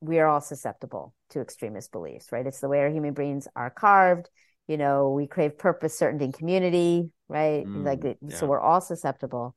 [0.00, 2.46] we are all susceptible to extremist beliefs, right?
[2.46, 4.28] It's the way our human brains are carved
[4.70, 8.36] you know we crave purpose certainty and community right mm, like yeah.
[8.36, 9.56] so we're all susceptible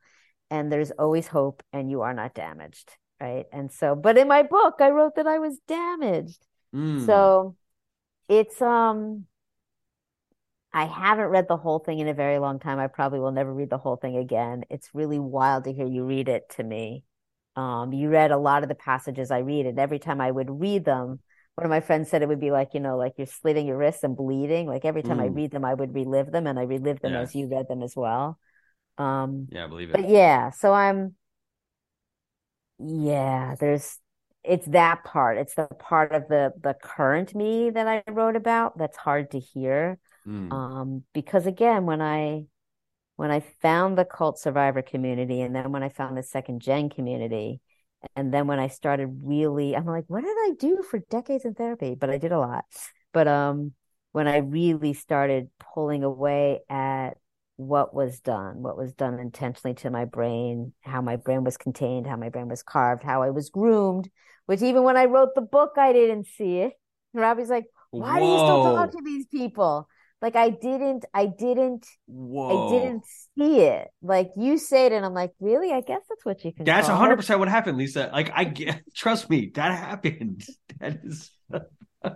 [0.50, 2.90] and there's always hope and you are not damaged
[3.22, 6.44] right and so but in my book i wrote that i was damaged
[6.76, 7.06] mm.
[7.06, 7.56] so
[8.28, 9.26] it's um
[10.74, 12.80] i haven't read the whole thing in a very long time.
[12.80, 14.64] I probably will never read the whole thing again.
[14.70, 17.04] It's really wild to hear you read it to me.
[17.56, 20.50] Um you read a lot of the passages i read and every time i would
[20.50, 21.20] read them
[21.56, 23.78] one of my friends said it would be like you know like you're slitting your
[23.78, 24.68] wrists and bleeding.
[24.68, 25.24] Like every time mm.
[25.24, 27.22] i read them i would relive them and i relive them yeah.
[27.22, 28.40] as you read them as well.
[28.98, 29.94] Um yeah I believe it.
[29.94, 31.16] but yeah so i'm
[32.80, 34.00] yeah there's
[34.44, 35.38] it's that part.
[35.38, 39.40] It's the part of the the current me that i wrote about that's hard to
[39.40, 40.52] hear mm.
[40.52, 42.44] um because again when i
[43.16, 46.90] when i found the cult survivor community and then when i found the second gen
[46.90, 47.62] community
[48.16, 51.54] and then when I started really, I'm like, what did I do for decades in
[51.54, 51.96] therapy?
[51.96, 52.66] But I did a lot.
[53.14, 53.74] But um,
[54.12, 57.12] when I really started pulling away at
[57.56, 62.08] what was done, what was done intentionally to my brain, how my brain was contained,
[62.08, 64.10] how my brain was carved, how I was groomed,
[64.48, 66.74] which even when I wrote the book, I didn't see it.
[67.14, 68.26] And Robbie's like, why Whoa.
[68.26, 69.88] do you still talk to these people?
[70.24, 72.70] Like I didn't, I didn't, Whoa.
[72.70, 73.04] I didn't
[73.38, 73.90] see it.
[74.02, 75.74] Like you say it, and I'm like, really?
[75.74, 76.64] I guess that's what you can.
[76.64, 78.10] That's 100 percent what happened, Lisa.
[78.12, 80.46] Like I get, trust me, that happened.
[80.80, 81.30] That is.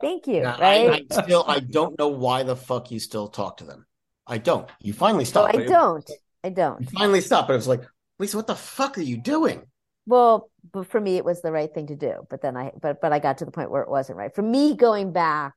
[0.00, 0.42] Thank you.
[0.42, 0.90] Now, right?
[0.90, 3.86] I, I, still, I don't know why the fuck you still talk to them.
[4.26, 4.68] I don't.
[4.80, 5.54] You finally stopped.
[5.54, 6.10] I don't.
[6.42, 6.80] I don't.
[6.80, 7.82] You finally stopped, but it was like,
[8.18, 9.62] Lisa, what the fuck are you doing?
[10.06, 12.26] Well, but for me, it was the right thing to do.
[12.30, 14.34] But then I, but but I got to the point where it wasn't right.
[14.34, 15.54] For me, going back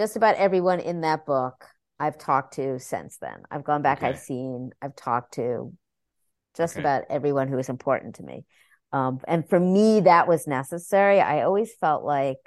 [0.00, 1.66] just about everyone in that book
[1.98, 3.42] I've talked to since then.
[3.50, 4.08] I've gone back, okay.
[4.08, 5.74] I've seen, I've talked to
[6.56, 6.80] just okay.
[6.80, 8.46] about everyone who was important to me.
[8.94, 11.20] Um, and for me, that was necessary.
[11.20, 12.38] I always felt like,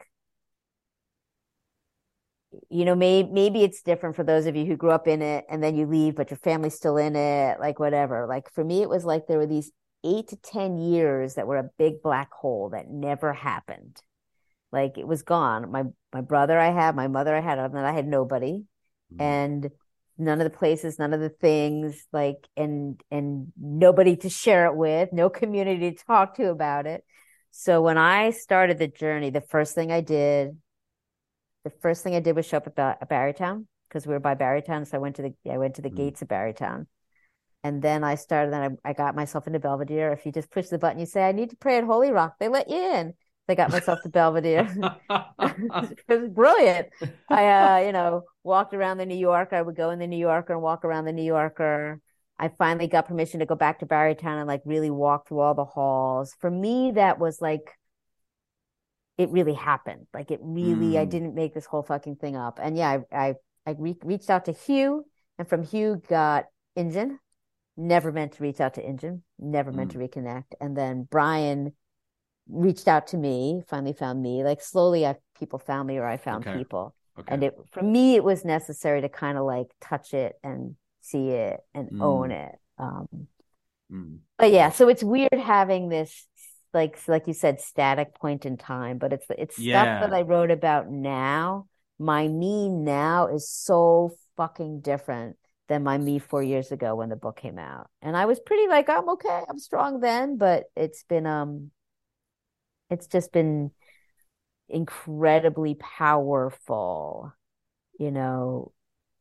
[2.70, 5.46] you know, maybe maybe it's different for those of you who grew up in it
[5.48, 8.26] and then you leave, but your family's still in it, like whatever.
[8.28, 9.72] Like for me, it was like there were these
[10.04, 14.02] eight to 10 years that were a big black hole that never happened.
[14.74, 15.72] Like it was gone.
[15.72, 18.64] My my brother I had, my mother I had, and then I had nobody.
[19.14, 19.22] Mm-hmm.
[19.22, 19.70] And
[20.18, 24.76] none of the places, none of the things, like and and nobody to share it
[24.76, 27.06] with, no community to talk to about it.
[27.52, 30.58] So when I started the journey, the first thing I did,
[31.64, 34.20] the first thing I did was show up at, Ba- at Barrytown because we were
[34.20, 34.88] by Barrytown.
[34.88, 35.98] So I went to the I went to the Mm.
[35.98, 36.88] gates of Barrytown.
[37.64, 40.12] And then I started, then I, I got myself into Belvedere.
[40.12, 42.36] If you just push the button, you say, I need to pray at Holy Rock,
[42.38, 43.14] they let you in.
[43.50, 44.70] I got myself to Belvedere.
[45.10, 46.88] it was brilliant.
[47.30, 47.48] I,
[47.82, 49.56] uh, you know, walked around the New Yorker.
[49.56, 52.00] I would go in the New Yorker and walk around the New Yorker.
[52.40, 55.54] I finally got permission to go back to Barrytown and like really walk through all
[55.54, 56.36] the halls.
[56.40, 57.72] For me, that was like,
[59.18, 60.08] it really happened.
[60.14, 61.10] Like it really, I Mm.
[61.10, 62.60] didn't make this whole fucking thing up.
[62.62, 63.36] And yeah, I, I,
[63.66, 65.06] I re- reached out to Hugh
[65.38, 67.20] and from Hugh got Injin.
[67.78, 69.24] Never meant to reach out to Injin.
[69.40, 70.54] Never meant to reconnect.
[70.60, 71.74] And then Brian
[72.48, 74.44] reached out to me, finally found me.
[74.44, 76.54] Like slowly, I people found me or I found Okay.
[76.54, 76.96] people.
[77.20, 77.36] Okay.
[77.36, 81.30] And it for me, it was necessary to kind of like touch it and see
[81.30, 82.00] it and Mm.
[82.00, 82.56] own it.
[82.78, 83.28] Um,
[83.90, 84.20] Mm.
[84.38, 86.28] but yeah, so it's weird having this
[86.74, 88.98] like like you said, static point in time.
[88.98, 91.68] But it's it's stuff that I wrote about now.
[92.00, 95.38] My me now is so fucking different
[95.68, 97.88] than my me four years ago when the book came out.
[98.02, 101.72] And I was pretty like, I'm okay, I'm strong then, but it's been um
[102.94, 103.72] it's just been
[104.70, 107.34] incredibly powerful,
[108.00, 108.72] you know,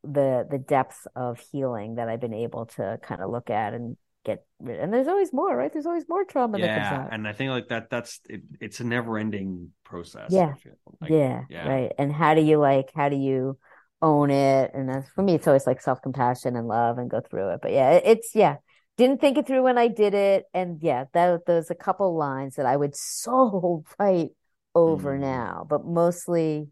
[0.05, 3.97] the the depth of healing that I've been able to kind of look at and
[4.25, 4.81] get rid.
[4.81, 5.73] And there's always more, right?
[5.73, 7.13] There's always more trauma that Yeah, comes out.
[7.13, 7.91] and I think like that.
[7.91, 10.33] That's it, it's a never-ending process.
[10.33, 10.55] Yeah.
[11.01, 11.69] Like, yeah, yeah.
[11.69, 11.93] right.
[11.99, 13.59] And how do you like, how do you
[14.01, 14.71] own it?
[14.75, 17.61] And that's, for me, it's always like self-compassion and love and go through it.
[17.63, 18.57] But yeah, it- it's, yeah,
[18.97, 20.45] didn't think it through when I did it.
[20.53, 24.31] And yeah, that, there's a couple lines that I would so write
[24.75, 25.21] over Mm.
[25.21, 26.69] now, but mostly,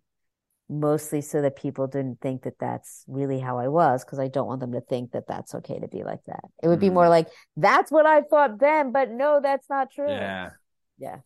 [0.69, 4.47] mostly so that people didn't think that that's really how I was, because I don't
[4.47, 6.45] want them to think that that's okay to be like that.
[6.63, 6.95] It would be Mm.
[6.95, 10.11] more like, that's what I thought then, but no, that's not true.
[10.11, 10.51] Yeah.
[10.99, 11.19] Yeah.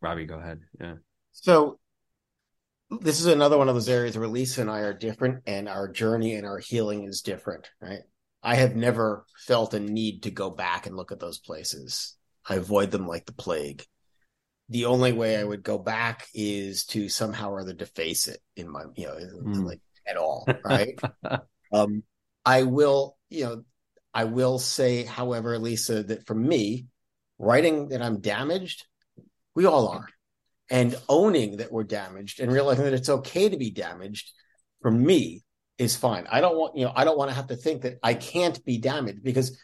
[0.00, 0.60] Robbie, go ahead.
[0.80, 0.94] Yeah.
[1.32, 1.80] So
[2.90, 5.88] this is another one of those areas where Lisa and I are different and our
[5.88, 8.00] journey and our healing is different, right?
[8.42, 12.16] I have never felt a need to go back and look at those places.
[12.48, 13.84] I avoid them like the plague.
[14.68, 18.68] The only way I would go back is to somehow or other deface it in
[18.70, 19.64] my, you know, Hmm.
[19.64, 20.98] like at all, right?
[21.72, 22.02] um,
[22.44, 23.64] I will, you know,
[24.14, 26.86] I will say, however, Lisa, that for me,
[27.38, 28.86] writing that I'm damaged,
[29.54, 30.08] we all are
[30.70, 34.32] and owning that we're damaged and realizing that it's okay to be damaged
[34.82, 35.42] for me
[35.78, 36.26] is fine.
[36.30, 38.62] I don't want, you know, I don't want to have to think that I can't
[38.64, 39.58] be damaged because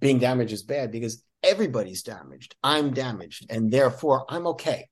[0.00, 2.54] being damaged is bad because everybody's damaged.
[2.62, 4.88] I'm damaged and therefore I'm okay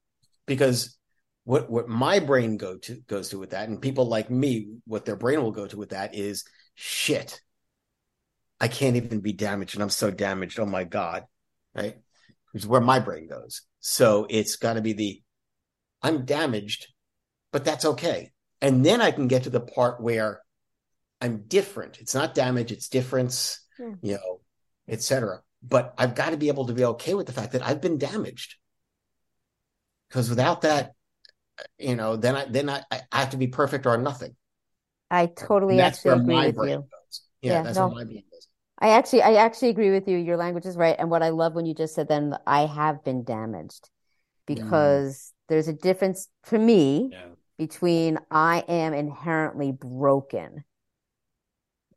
[0.46, 0.96] because
[1.44, 5.04] what what my brain go to goes to with that and people like me what
[5.04, 6.44] their brain will go to with that is
[6.74, 7.40] shit.
[8.60, 10.58] I can't even be damaged and I'm so damaged.
[10.58, 11.24] Oh my god.
[11.74, 11.96] Right?
[12.52, 13.62] Which is where my brain goes.
[13.80, 15.22] So it's got to be the
[16.02, 16.88] I'm damaged,
[17.52, 18.32] but that's okay.
[18.60, 20.40] And then I can get to the part where
[21.24, 21.98] I'm different.
[22.00, 23.94] It's not damage, it's difference, Yeah.
[24.02, 24.40] you know,
[24.88, 25.40] etc.
[25.62, 27.96] But I've got to be able to be okay with the fact that I've been
[27.96, 28.56] damaged.
[30.08, 30.92] Because without that,
[31.78, 34.36] you know, then I then I, I have to be perfect or nothing.
[35.10, 36.62] I totally actually agree with you.
[36.62, 37.22] goes.
[37.40, 37.88] Yeah, Yeah, that's no.
[37.94, 38.48] my brain goes.
[38.80, 40.18] I actually, I actually agree with you.
[40.18, 40.96] Your language is right.
[40.98, 43.88] And what I love when you just said then, I have been damaged
[44.46, 47.28] because there's a difference for me Yeah.
[47.56, 50.64] between I am inherently broken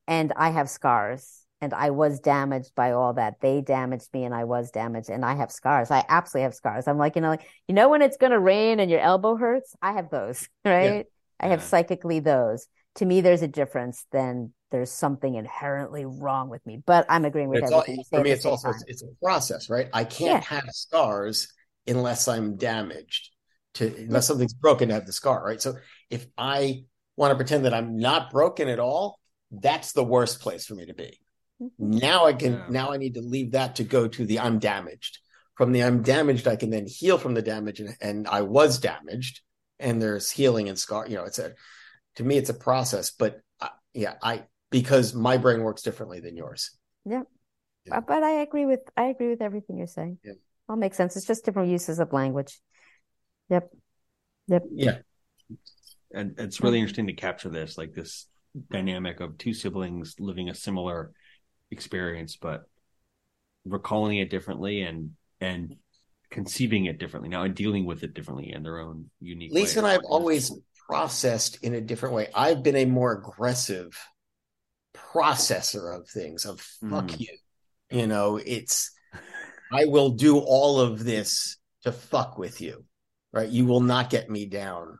[0.07, 3.41] and I have scars and I was damaged by all that.
[3.41, 5.91] They damaged me and I was damaged and I have scars.
[5.91, 6.87] I absolutely have scars.
[6.87, 9.35] I'm like, you know, like, you know, when it's going to rain and your elbow
[9.35, 11.05] hurts, I have those, right?
[11.39, 11.65] I have Yeah.
[11.67, 12.67] psychically those.
[12.95, 16.81] To me, there's a difference than there's something inherently wrong with me.
[16.85, 18.81] But I'm agreeing with It's everything say for me, it's also time.
[18.87, 19.89] it's a process, right?
[19.93, 21.47] I can't have scars
[21.87, 23.29] unless I'm damaged.
[23.75, 25.61] To unless something's broken to have the scar, right?
[25.61, 25.75] So
[26.09, 26.85] if I
[27.15, 29.19] want to pretend that I'm not broken at all,
[29.51, 31.19] that's the worst place for me to be.
[31.61, 31.71] Mhm.
[31.79, 32.67] Now I can Yeah.
[32.69, 35.19] now I need to leave that to go to the I'm damaged.
[35.55, 38.79] From the I'm damaged, I can then heal from the damage, and, and I was
[38.79, 39.41] damaged,
[39.79, 41.07] and there's healing and scar.
[41.07, 41.55] You know, it's a
[42.15, 46.35] to me it's a process, but uh, yeah, I because my brain works differently than
[46.35, 46.77] yours.
[47.05, 47.23] Yeah.
[47.91, 50.19] Uh, But I agree with I agree with everything you're saying.
[50.23, 50.33] Yeah.
[50.69, 51.15] All makes sense.
[51.15, 52.59] It's just different uses of language.
[53.49, 53.71] Yep.
[54.49, 54.63] Yep.
[54.71, 54.97] Yeah,
[56.13, 58.27] and it's really interesting to capture this like this
[58.71, 61.11] dynamic of two siblings living a similar
[61.71, 62.63] experience but
[63.65, 65.75] recalling it differently and and
[66.31, 69.87] conceiving it differently now and dealing with it differently in their own unique Lisa and
[69.87, 70.51] I have always
[70.87, 72.29] processed in a different way.
[72.33, 73.97] I've been a more aggressive
[74.95, 77.19] processor of things of fuck Mm.
[77.19, 77.37] you.
[77.91, 78.91] You know, it's
[79.71, 82.85] I will do all of this to fuck with you.
[83.33, 83.49] Right?
[83.49, 84.99] You will not get me down.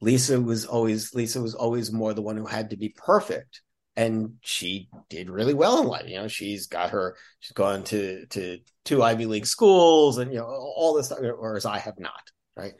[0.00, 3.62] Lisa was always Lisa was always more the one who had to be perfect.
[3.96, 6.08] And she did really well in life.
[6.08, 10.38] You know, she's got her, she's gone to to two Ivy League schools and you
[10.38, 12.74] know, all this stuff, whereas I have not, right?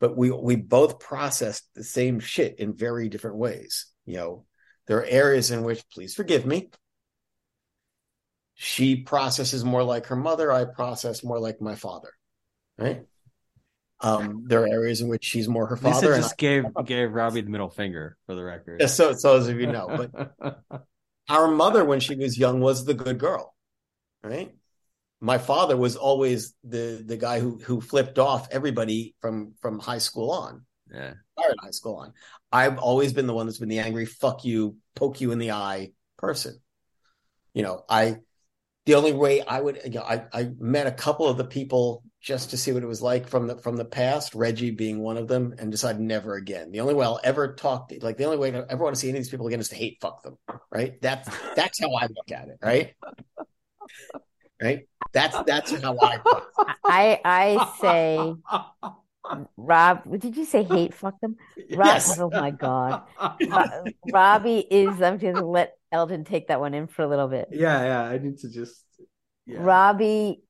[0.00, 3.86] But we we both processed the same shit in very different ways.
[4.06, 4.46] You know,
[4.86, 6.70] there are areas in which, please forgive me,
[8.54, 12.10] she processes more like her mother, I process more like my father.
[12.78, 13.04] Right?
[14.00, 16.12] Um, there are areas in which she's more her Lisa father.
[16.14, 18.82] and just gave gave Robbie the middle finger for the record.
[18.82, 20.84] I- so so as you know, but
[21.28, 23.54] our mother when she was young was the good girl
[24.22, 24.54] right
[25.20, 29.98] my father was always the the guy who who flipped off everybody from from high
[29.98, 31.14] school on yeah.
[31.36, 32.12] or high school on
[32.52, 35.52] i've always been the one that's been the angry fuck you poke you in the
[35.52, 36.58] eye person
[37.54, 38.16] you know i
[38.86, 42.02] the only way i would you know i i met a couple of the people
[42.24, 45.18] just to see what it was like from the from the past reggie being one
[45.18, 48.24] of them and decide never again the only way i'll ever talk to, like the
[48.24, 49.98] only way to ever want to see any of these people again is to hate
[50.00, 50.38] fuck them
[50.72, 52.94] right that's that's how i look at it right
[54.62, 56.18] right that's that's how i
[56.86, 58.34] I I say
[59.56, 61.36] Rob, did you say hate fuck them?
[61.70, 62.18] Rob, Yes.
[62.18, 63.02] oh my God.
[64.06, 67.48] Robbie is, I'm going to let Eldon take that one in for a little bit.
[67.50, 68.02] Yeah, yeah.
[68.02, 68.84] I need to just.
[69.46, 69.58] Yeah.
[69.60, 70.40] Robbie,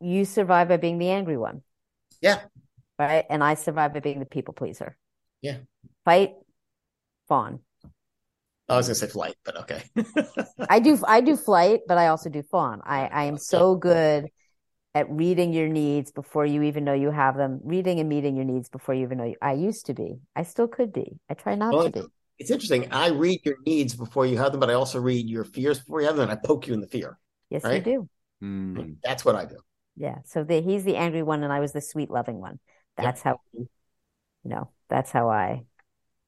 [0.00, 1.62] you survive by being the angry one.
[2.20, 2.40] Yeah.
[2.98, 3.24] Right?
[3.30, 4.96] And I survive by being the people pleaser.
[5.40, 5.58] Yeah.
[6.04, 6.34] Fight,
[7.28, 7.60] fawn.
[8.68, 9.82] i was gonna say flight but okay
[10.68, 12.80] I do I do flight, but I also do fawn.
[12.84, 14.28] I, I am so good
[14.94, 18.44] at reading your needs before you even know you have them, reading and meeting your
[18.44, 20.20] needs before you even know you I used to be.
[20.36, 21.18] I still could be.
[21.30, 22.02] I try not Well, to be.
[22.38, 25.44] it's interesting i read your needs before you have them but i also read your
[25.44, 27.18] fears before you have them and i poke you in the fear
[27.50, 27.84] Yes, right?
[27.86, 28.08] you do.
[28.42, 28.96] Mm.
[29.02, 29.56] that's what i do
[29.96, 30.18] Yeah.
[30.24, 32.58] So the, he's the angry one and I was the sweet loving one.
[32.98, 33.04] Yep.
[33.04, 33.68] That's how you
[34.44, 35.64] know, that's how I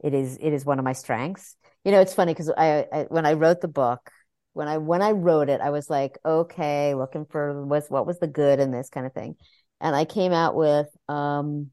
[0.02, 1.56] it is it is one of my strengths.
[1.84, 4.10] You know, it's funny because I, I when I wrote the book,
[4.54, 8.20] when I when I wrote it, I was like, okay, looking for was what was
[8.20, 9.36] the good in this kind of thing.
[9.80, 11.70] And I came out with um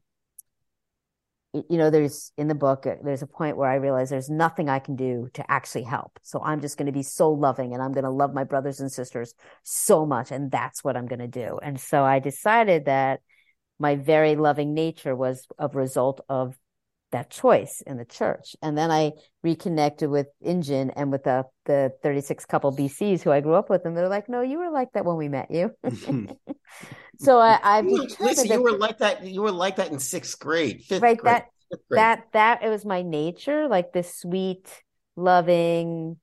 [1.52, 4.68] you know, there's in the book, uh, there's a point where I realize there's nothing
[4.70, 6.18] I can do to actually help.
[6.22, 8.80] So I'm just going to be so loving and I'm going to love my brothers
[8.80, 10.30] and sisters so much.
[10.30, 11.58] And that's what I'm going to do.
[11.62, 13.20] And so I decided that
[13.78, 16.56] my very loving nature was a result of
[17.12, 18.56] that choice in the church.
[18.62, 23.40] And then I reconnected with Injin and with the, the 36 couple BCs who I
[23.40, 23.84] grew up with.
[23.84, 25.70] And they're like, no, you were like that when we met you.
[27.18, 29.92] so I, I've You- determined Lisa, that- you were like that you were like that
[29.92, 31.98] in sixth grade fifth right grade that fifth grade.
[31.98, 34.66] that that it was my nature like this sweet
[35.16, 36.16] loving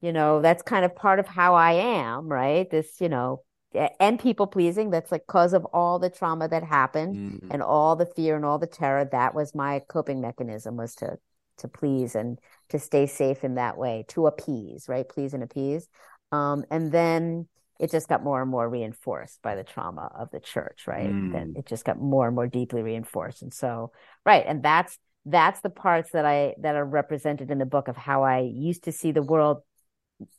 [0.00, 3.53] you know that's kind of part of how i am right this you know a-
[4.00, 7.48] and people pleasing that's like cause of all the trauma that happened Mm.
[7.50, 11.18] and all the fear and all the terror that was my coping mechanism was to
[11.58, 12.38] to please and
[12.70, 15.88] to stay safe in that way to appease right please and appease
[16.32, 17.46] um and then
[17.80, 21.56] it just got more and more reinforced by the trauma of the church right Mm.
[21.56, 23.92] it just got more and more deeply reinforced and so
[24.24, 27.96] right and that's that's the parts that i that are represented in the book of
[27.96, 29.62] how i used to see the world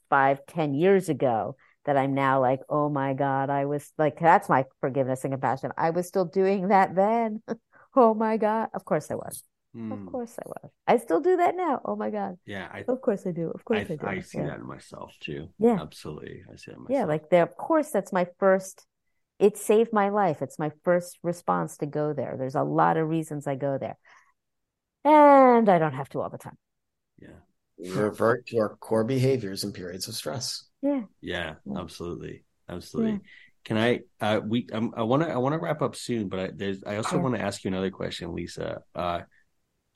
[0.10, 1.56] five ten years ago
[1.86, 5.72] that i'm now like oh my god i was like that's my forgiveness and compassion
[5.78, 7.42] i was still doing that then
[7.96, 9.44] oh my god of course i was
[9.76, 9.92] Mm.
[9.92, 13.02] of course i was i still do that now oh my god Yeah, I of
[13.02, 14.48] course i do of course i, I, do I see Yeah.
[14.48, 15.50] that in myself too.
[15.60, 15.80] Yeah.
[15.82, 16.44] absolutely.
[16.52, 17.00] I see that in myself.
[17.00, 18.86] Yeah, like there, of course, that's my first.
[19.38, 20.42] It saved my life.
[20.42, 22.36] It's my first response to go there.
[22.38, 23.98] There's a lot of reasons I go there,
[25.04, 26.58] and I don't have to all the time.
[27.20, 27.30] yeah,
[27.78, 30.66] We revert to our core behaviors in periods of stress.
[30.82, 31.80] Yeah, yeah, Yeah.
[31.82, 33.22] absolutely, absolutely.
[33.64, 34.02] Can I?
[34.22, 36.84] Uh, we um, I want to I want to wrap up soon, but I, there's
[36.84, 37.24] I also Yeah.
[37.24, 38.82] want to ask you another question, Lisa.
[38.94, 39.22] Uh,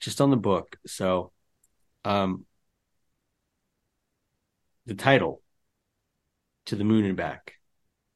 [0.00, 0.76] just on the book.
[0.86, 1.32] So,
[2.04, 2.46] um,
[4.86, 5.42] the title,
[6.66, 7.60] "To the Moon and Back."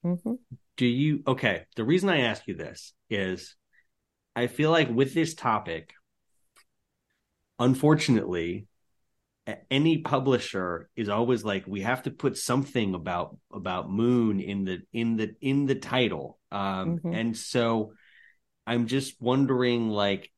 [0.03, 0.35] hmm
[0.77, 3.55] do you okay the reason i ask you this is
[4.35, 5.95] i feel like with this topic
[7.59, 8.67] unfortunately
[9.71, 14.83] any publisher is always like we have to put something about about moon in the
[14.93, 17.15] in the in the title um Mhm.
[17.15, 17.93] and so
[18.67, 20.33] i'm just wondering like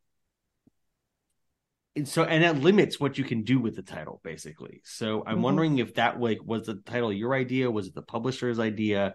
[1.94, 5.38] and so and that limits what you can do with the title basically so i'm
[5.38, 5.42] Mhm.
[5.42, 9.14] wondering if that like was the title your idea was it the publisher's idea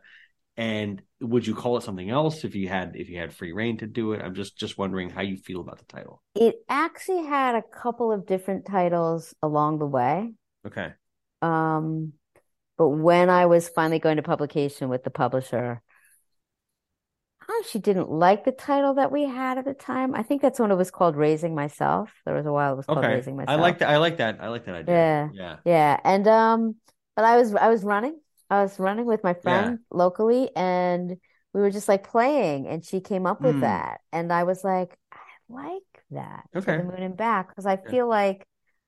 [0.58, 3.78] And would you call it something else if you had if you had free reign
[3.78, 4.22] to do it?
[4.22, 6.22] I'm just just wondering how you feel about the title.
[6.36, 10.34] It actually had a couple of different titles along the way.
[10.66, 10.94] Okay.
[11.42, 12.14] Um,
[12.78, 15.82] but when I was finally going to publication with the publisher,
[17.48, 20.16] I actually didn't like the title that we had at the time.
[20.16, 22.12] I think that's when it was called Raising Myself.
[22.26, 23.16] There was a while it was called Okay.
[23.16, 23.60] Raising Myself.
[23.60, 23.90] I like that.
[23.90, 24.38] I like that.
[24.42, 24.96] I like that idea.
[24.96, 25.30] Yeah.
[25.34, 25.58] Yeah.
[25.66, 26.76] Yeah, and um,
[27.16, 28.20] but I was I was running.
[28.52, 31.12] I was running with my friend locally, and
[31.54, 33.62] we were just like playing, and she came up with Hmm.
[33.62, 35.18] that, and I was like, I
[35.50, 36.48] like that.
[36.56, 36.78] Okay.
[36.78, 38.46] the moon and back, because I feel like,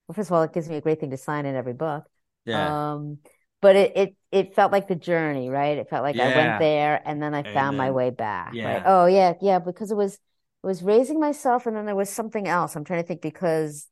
[0.07, 2.05] well, first of all, it gives me a great thing to sign in every book.
[2.45, 2.76] Yeah.
[2.78, 3.20] Um,
[3.61, 5.78] but it it it felt like the journey, right?
[5.78, 8.82] It felt like I went there, and then I And found my way back, right?
[8.82, 8.86] yeah.
[8.86, 12.47] Oh yeah, yeah, because it was it was raising myself, and then there was something
[12.47, 12.76] else.
[12.76, 13.88] I'm trying to think because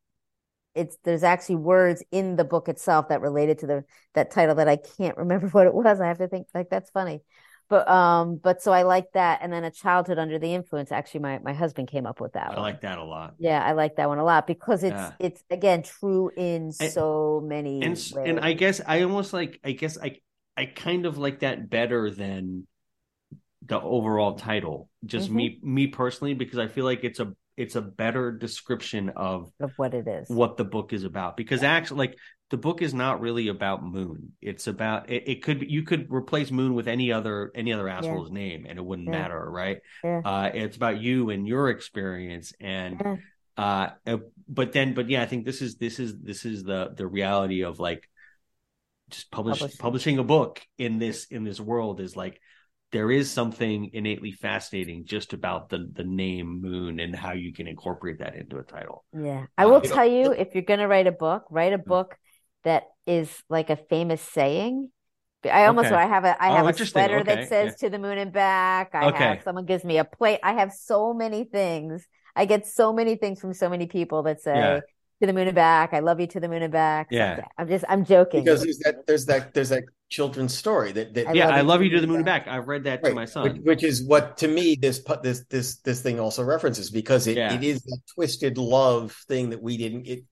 [0.75, 4.67] it's there's actually words in the book itself that related to the that title that
[4.67, 5.99] I can't remember what it was.
[6.01, 7.21] I have to think like that's funny.
[7.69, 11.21] But um but so I like that and then a childhood under the influence actually
[11.21, 12.61] my my husband came up with that I one.
[12.61, 13.35] like that a lot.
[13.39, 15.11] Yeah, I like that one a lot because it's Yeah.
[15.19, 18.13] it's again true in And- so many and ways.
[18.17, 20.17] and I guess I almost like I guess I
[20.57, 22.67] I kind of like that better than
[23.65, 24.89] the overall title.
[25.05, 25.35] Just Mm-hmm.
[25.37, 29.71] me me personally because I feel like it's a it's a better description of of
[29.77, 30.29] what it is.
[30.29, 32.17] what the book is about because actually like
[32.49, 36.49] the book is not really about moon it's about it, it could you could replace
[36.51, 39.19] moon with any other any other asshole's name and it wouldn't Yeah.
[39.21, 40.21] matter right Yeah.
[40.25, 43.15] uh it's about you and your experience and Yeah.
[43.57, 46.91] uh uh, but then but yeah i think this is this is this is the
[46.95, 48.09] the reality of like
[49.09, 49.77] just publish, Publishing.
[49.79, 52.39] publishing a book in this in this world is like
[52.91, 57.67] there is something innately fascinating just about the the name moon and how you can
[57.67, 59.47] incorporate that into a title Yeah.
[59.57, 61.77] I Uh, will know, tell you if you're going to write a book, write a
[61.77, 62.15] book
[62.63, 64.89] that is like a famous saying.
[65.45, 65.97] I almost Okay.
[65.97, 66.73] I have a I Oh, have a interesting.
[66.73, 67.75] sweater Okay, that says yeah.
[67.77, 68.91] to the moon and back.
[68.95, 69.37] I Okay.
[69.37, 70.39] have someone gives me a plate.
[70.43, 72.07] I have so many things.
[72.35, 74.81] I get so many things from so many people that say Yeah.
[75.21, 75.93] To the moon and back.
[75.93, 77.07] I love you to the moon and back.
[77.09, 77.35] Yeah.
[77.37, 77.45] like.
[77.57, 78.43] I'm just I'm joking.
[78.43, 81.61] because there's that there's that there's that children's story that, that I yeah love i
[81.61, 83.61] love you to the moon moon and and back i've read that to my son
[83.63, 87.37] which is what to me this pu- this this this thing also references because it,
[87.37, 87.53] Yeah.
[87.53, 90.25] it is that twisted love thing that we didn't get.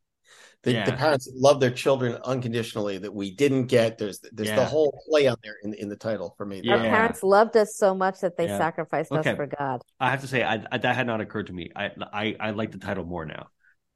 [0.64, 3.98] The, the parents love their children unconditionally that we didn't get.
[3.98, 4.58] There's there's Yeah.
[4.58, 6.62] the whole play on there in in the title for me.
[6.70, 8.58] Our parents loved us so much that they Yeah.
[8.58, 9.82] sacrificed us for God.
[10.02, 12.50] i have to say I, I that had not occurred to me i i, I
[12.52, 13.48] like the title more now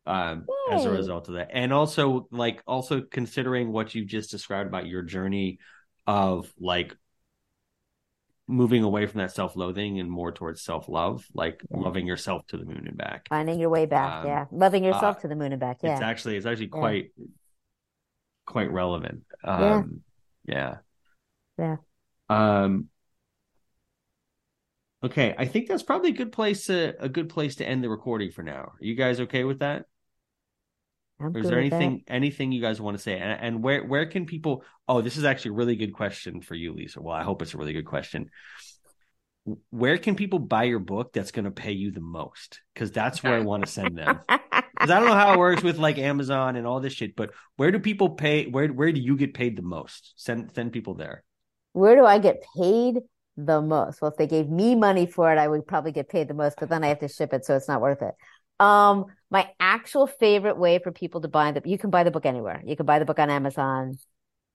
[0.06, 4.68] um as a result of that and also like also considering what you just described
[4.68, 5.60] about your journey
[6.06, 6.96] of like
[8.46, 11.78] moving away from that self-loathing and more towards self-love like Yeah.
[11.80, 14.22] loving yourself to the moon and back Finding your way back.
[14.22, 14.46] Um, yeah.
[14.52, 15.78] Loving yourself uh, to the moon and back.
[15.82, 15.94] Yeah.
[15.94, 16.80] It's actually it's actually Yeah.
[16.80, 17.12] quite
[18.46, 19.74] quite relevant Yeah.
[19.76, 20.02] um
[20.46, 20.78] yeah
[21.58, 21.78] Yeah.
[22.28, 22.90] um
[25.02, 27.90] okay i think that's probably a good place to a good place to end the
[27.90, 29.86] recording for now are you guys okay with that
[31.24, 31.76] I'm is there with that.
[31.76, 35.18] anything anything you guys want to say and, and where where can people oh this
[35.18, 37.74] is actually a really good question for you lisa well i hope it's a really
[37.74, 38.30] good question
[39.70, 43.24] where can people buy your book that's going to pay you the most because that's
[43.24, 44.20] where i want to send them
[44.84, 47.32] because I don't know how it works with like Amazon and all this shit, but
[47.56, 48.48] where do people pay?
[48.48, 50.14] Where where do you get paid the most?
[50.18, 51.24] Send send people there.
[51.72, 53.00] Where do I get paid
[53.38, 54.02] the most?
[54.02, 56.58] Well, if they gave me money for it, I would probably get paid the most,
[56.60, 58.14] but then I have to ship it, so it's not worth it.
[58.60, 62.26] Um, my actual favorite way for people to buy the you can buy the book
[62.26, 62.62] anywhere.
[62.66, 63.98] You can buy the book on Amazon.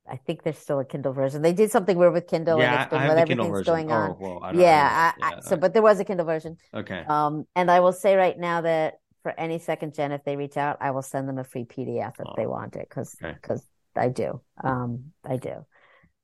[0.09, 1.43] I think there's still a Kindle version.
[1.43, 3.95] They did something weird with Kindle, and yeah, it's been I with everything's going oh,
[3.95, 4.17] on.
[4.19, 5.41] well, I Yeah, I I, don't I, know.
[5.43, 6.57] so but there was a Kindle version.
[6.73, 10.37] okay, Um, and I will say right now that for any second gen, if they
[10.37, 13.17] reach out, I will send them a free PDF if they Oh, want it, because
[13.23, 13.35] okay.
[13.97, 14.41] I do.
[14.63, 15.67] Um, I do.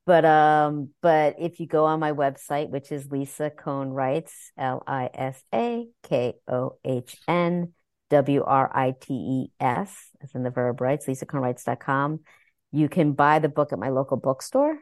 [0.06, 4.82] But um, but if you go on my website, which is Lisa Kohn Writes, L
[4.86, 7.72] I S A K O H N
[8.10, 12.20] W R I T E S, as in the verb rights, lisakohnwrites.com,
[12.72, 14.78] you can buy the book at my local bookstore.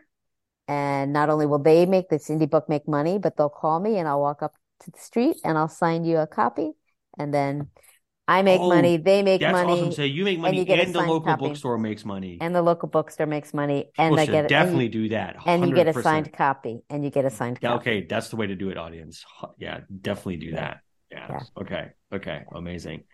[0.67, 3.99] And not only will they make this indie book make money, but they'll call me
[3.99, 6.73] and I'll walk up to the street and I'll sign you a copy.
[7.19, 7.69] And then
[8.37, 9.93] I make Oh, money, they make that's money, awesome.
[9.93, 11.45] So you make money, and, get a the local copy.
[11.45, 12.39] bookstore makes money.
[12.41, 15.37] and the local bookstore makes money, and I get and you- definitely do that.
[15.47, 17.81] and you get a signed copy, and you get a signed Yeah, copy.
[17.91, 19.25] okay, that's the way to do it, audience.
[19.59, 20.81] Yeah, definitely do that.
[21.11, 21.27] Yeah.
[21.29, 21.41] Yeah.
[21.63, 21.85] Okay.
[22.19, 22.39] Okay.
[22.55, 23.05] Amazing.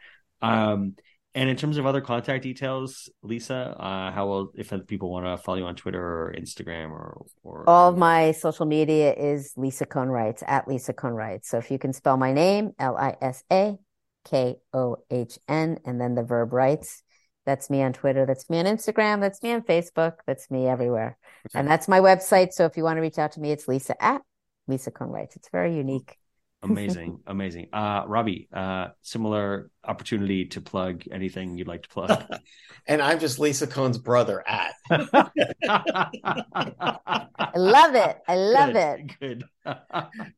[0.41, 0.95] Um,
[1.35, 5.37] and in terms of other contact details, Lisa, uh, how will if people want to
[5.37, 9.85] follow you on Twitter or Instagram or or All of my social media is Lisa
[9.85, 11.49] Kohn Writes at Lisa Kohn Writes.
[11.49, 13.77] So if you can spell my name, L I S A
[14.25, 17.03] K O H N, and then the verb writes,
[17.47, 18.27] that's me on Twitter.
[18.27, 19.23] That's me on Instagram.
[19.23, 20.17] That's me on Facebook.
[20.27, 21.17] That's me everywhere.
[21.47, 21.59] Okay.
[21.59, 22.53] And that's my website.
[22.53, 24.21] So if you want to reach out to me, it's Lisa at
[24.67, 25.35] Lisa writes.
[25.35, 26.19] It's very unique.
[26.63, 27.69] Amazing, amazing.
[27.73, 32.25] Uh, Robbie, uh, similar opportunity to plug anything you'd like to plug.
[32.87, 34.75] and I'm just Lisa Kohn's brother at.
[34.91, 35.11] I
[37.55, 38.19] love it.
[38.27, 39.21] I love Good, it.
[39.21, 39.45] Good.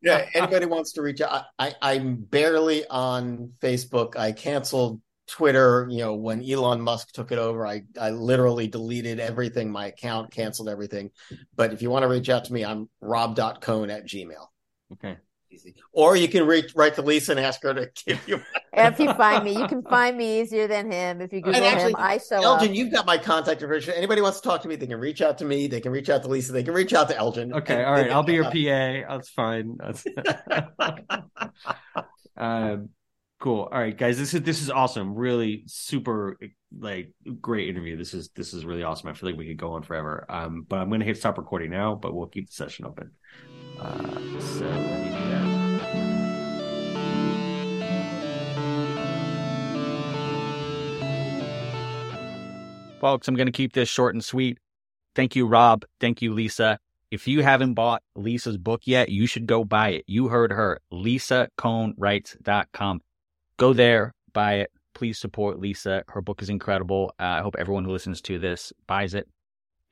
[0.01, 1.45] yeah, anybody wants to reach out.
[1.57, 4.15] I, I, I'm barely on Facebook.
[4.15, 9.19] I canceled Twitter, you know, when Elon Musk took it over, I, I literally deleted
[9.21, 11.11] everything, my account, canceled everything.
[11.55, 14.45] But if you want to reach out to me, I'm rob.kohn at gmail.
[14.93, 15.17] Okay.
[15.51, 15.75] Easy.
[15.91, 18.41] Or you can reach write to Lisa and ask her to give you.
[18.73, 21.19] If you find me, you can find me easier than him.
[21.19, 22.75] If you Google actually, him, I show Elgin, up.
[22.75, 23.93] you've got my contact information.
[23.95, 25.67] Anybody wants to talk to me, they can reach out to me.
[25.67, 26.53] They can reach out to Lisa.
[26.53, 27.51] They can reach out to Elgin.
[27.53, 27.75] Okay.
[27.75, 28.07] And All they right.
[28.07, 29.13] can- I'll be your PA.
[29.13, 29.75] That's fine.
[29.77, 30.05] That's
[32.37, 32.89] um,
[33.41, 33.63] cool.
[33.63, 34.17] All right, guys.
[34.17, 35.15] This is this is awesome.
[35.15, 36.37] Really super
[36.79, 37.11] like
[37.41, 37.97] great interview.
[37.97, 39.09] This is this is really awesome.
[39.09, 40.25] I feel like we could go on forever.
[40.29, 43.11] Um, but I'm gonna hit stop recording now, but we'll keep the session open.
[43.77, 45.10] Uh, so
[53.01, 54.59] Folks, I'm going to keep this short and sweet.
[55.15, 55.85] Thank you, Rob.
[55.99, 56.77] Thank you, Lisa.
[57.09, 60.03] If you haven't bought Lisa's book yet, you should go buy it.
[60.05, 63.01] You heard her, lisakohnwrites.com.
[63.57, 64.69] Go there, buy it.
[64.93, 66.03] Please support Lisa.
[66.09, 67.11] Her book is incredible.
[67.19, 69.27] Uh, I hope everyone who listens to this buys it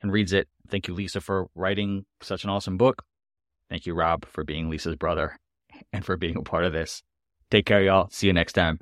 [0.00, 0.46] and reads it.
[0.68, 3.02] Thank you, Lisa, for writing such an awesome book.
[3.68, 5.36] Thank you, Rob, for being Lisa's brother
[5.92, 7.02] and for being a part of this.
[7.50, 8.08] Take care, y'all.
[8.10, 8.78] See you next time.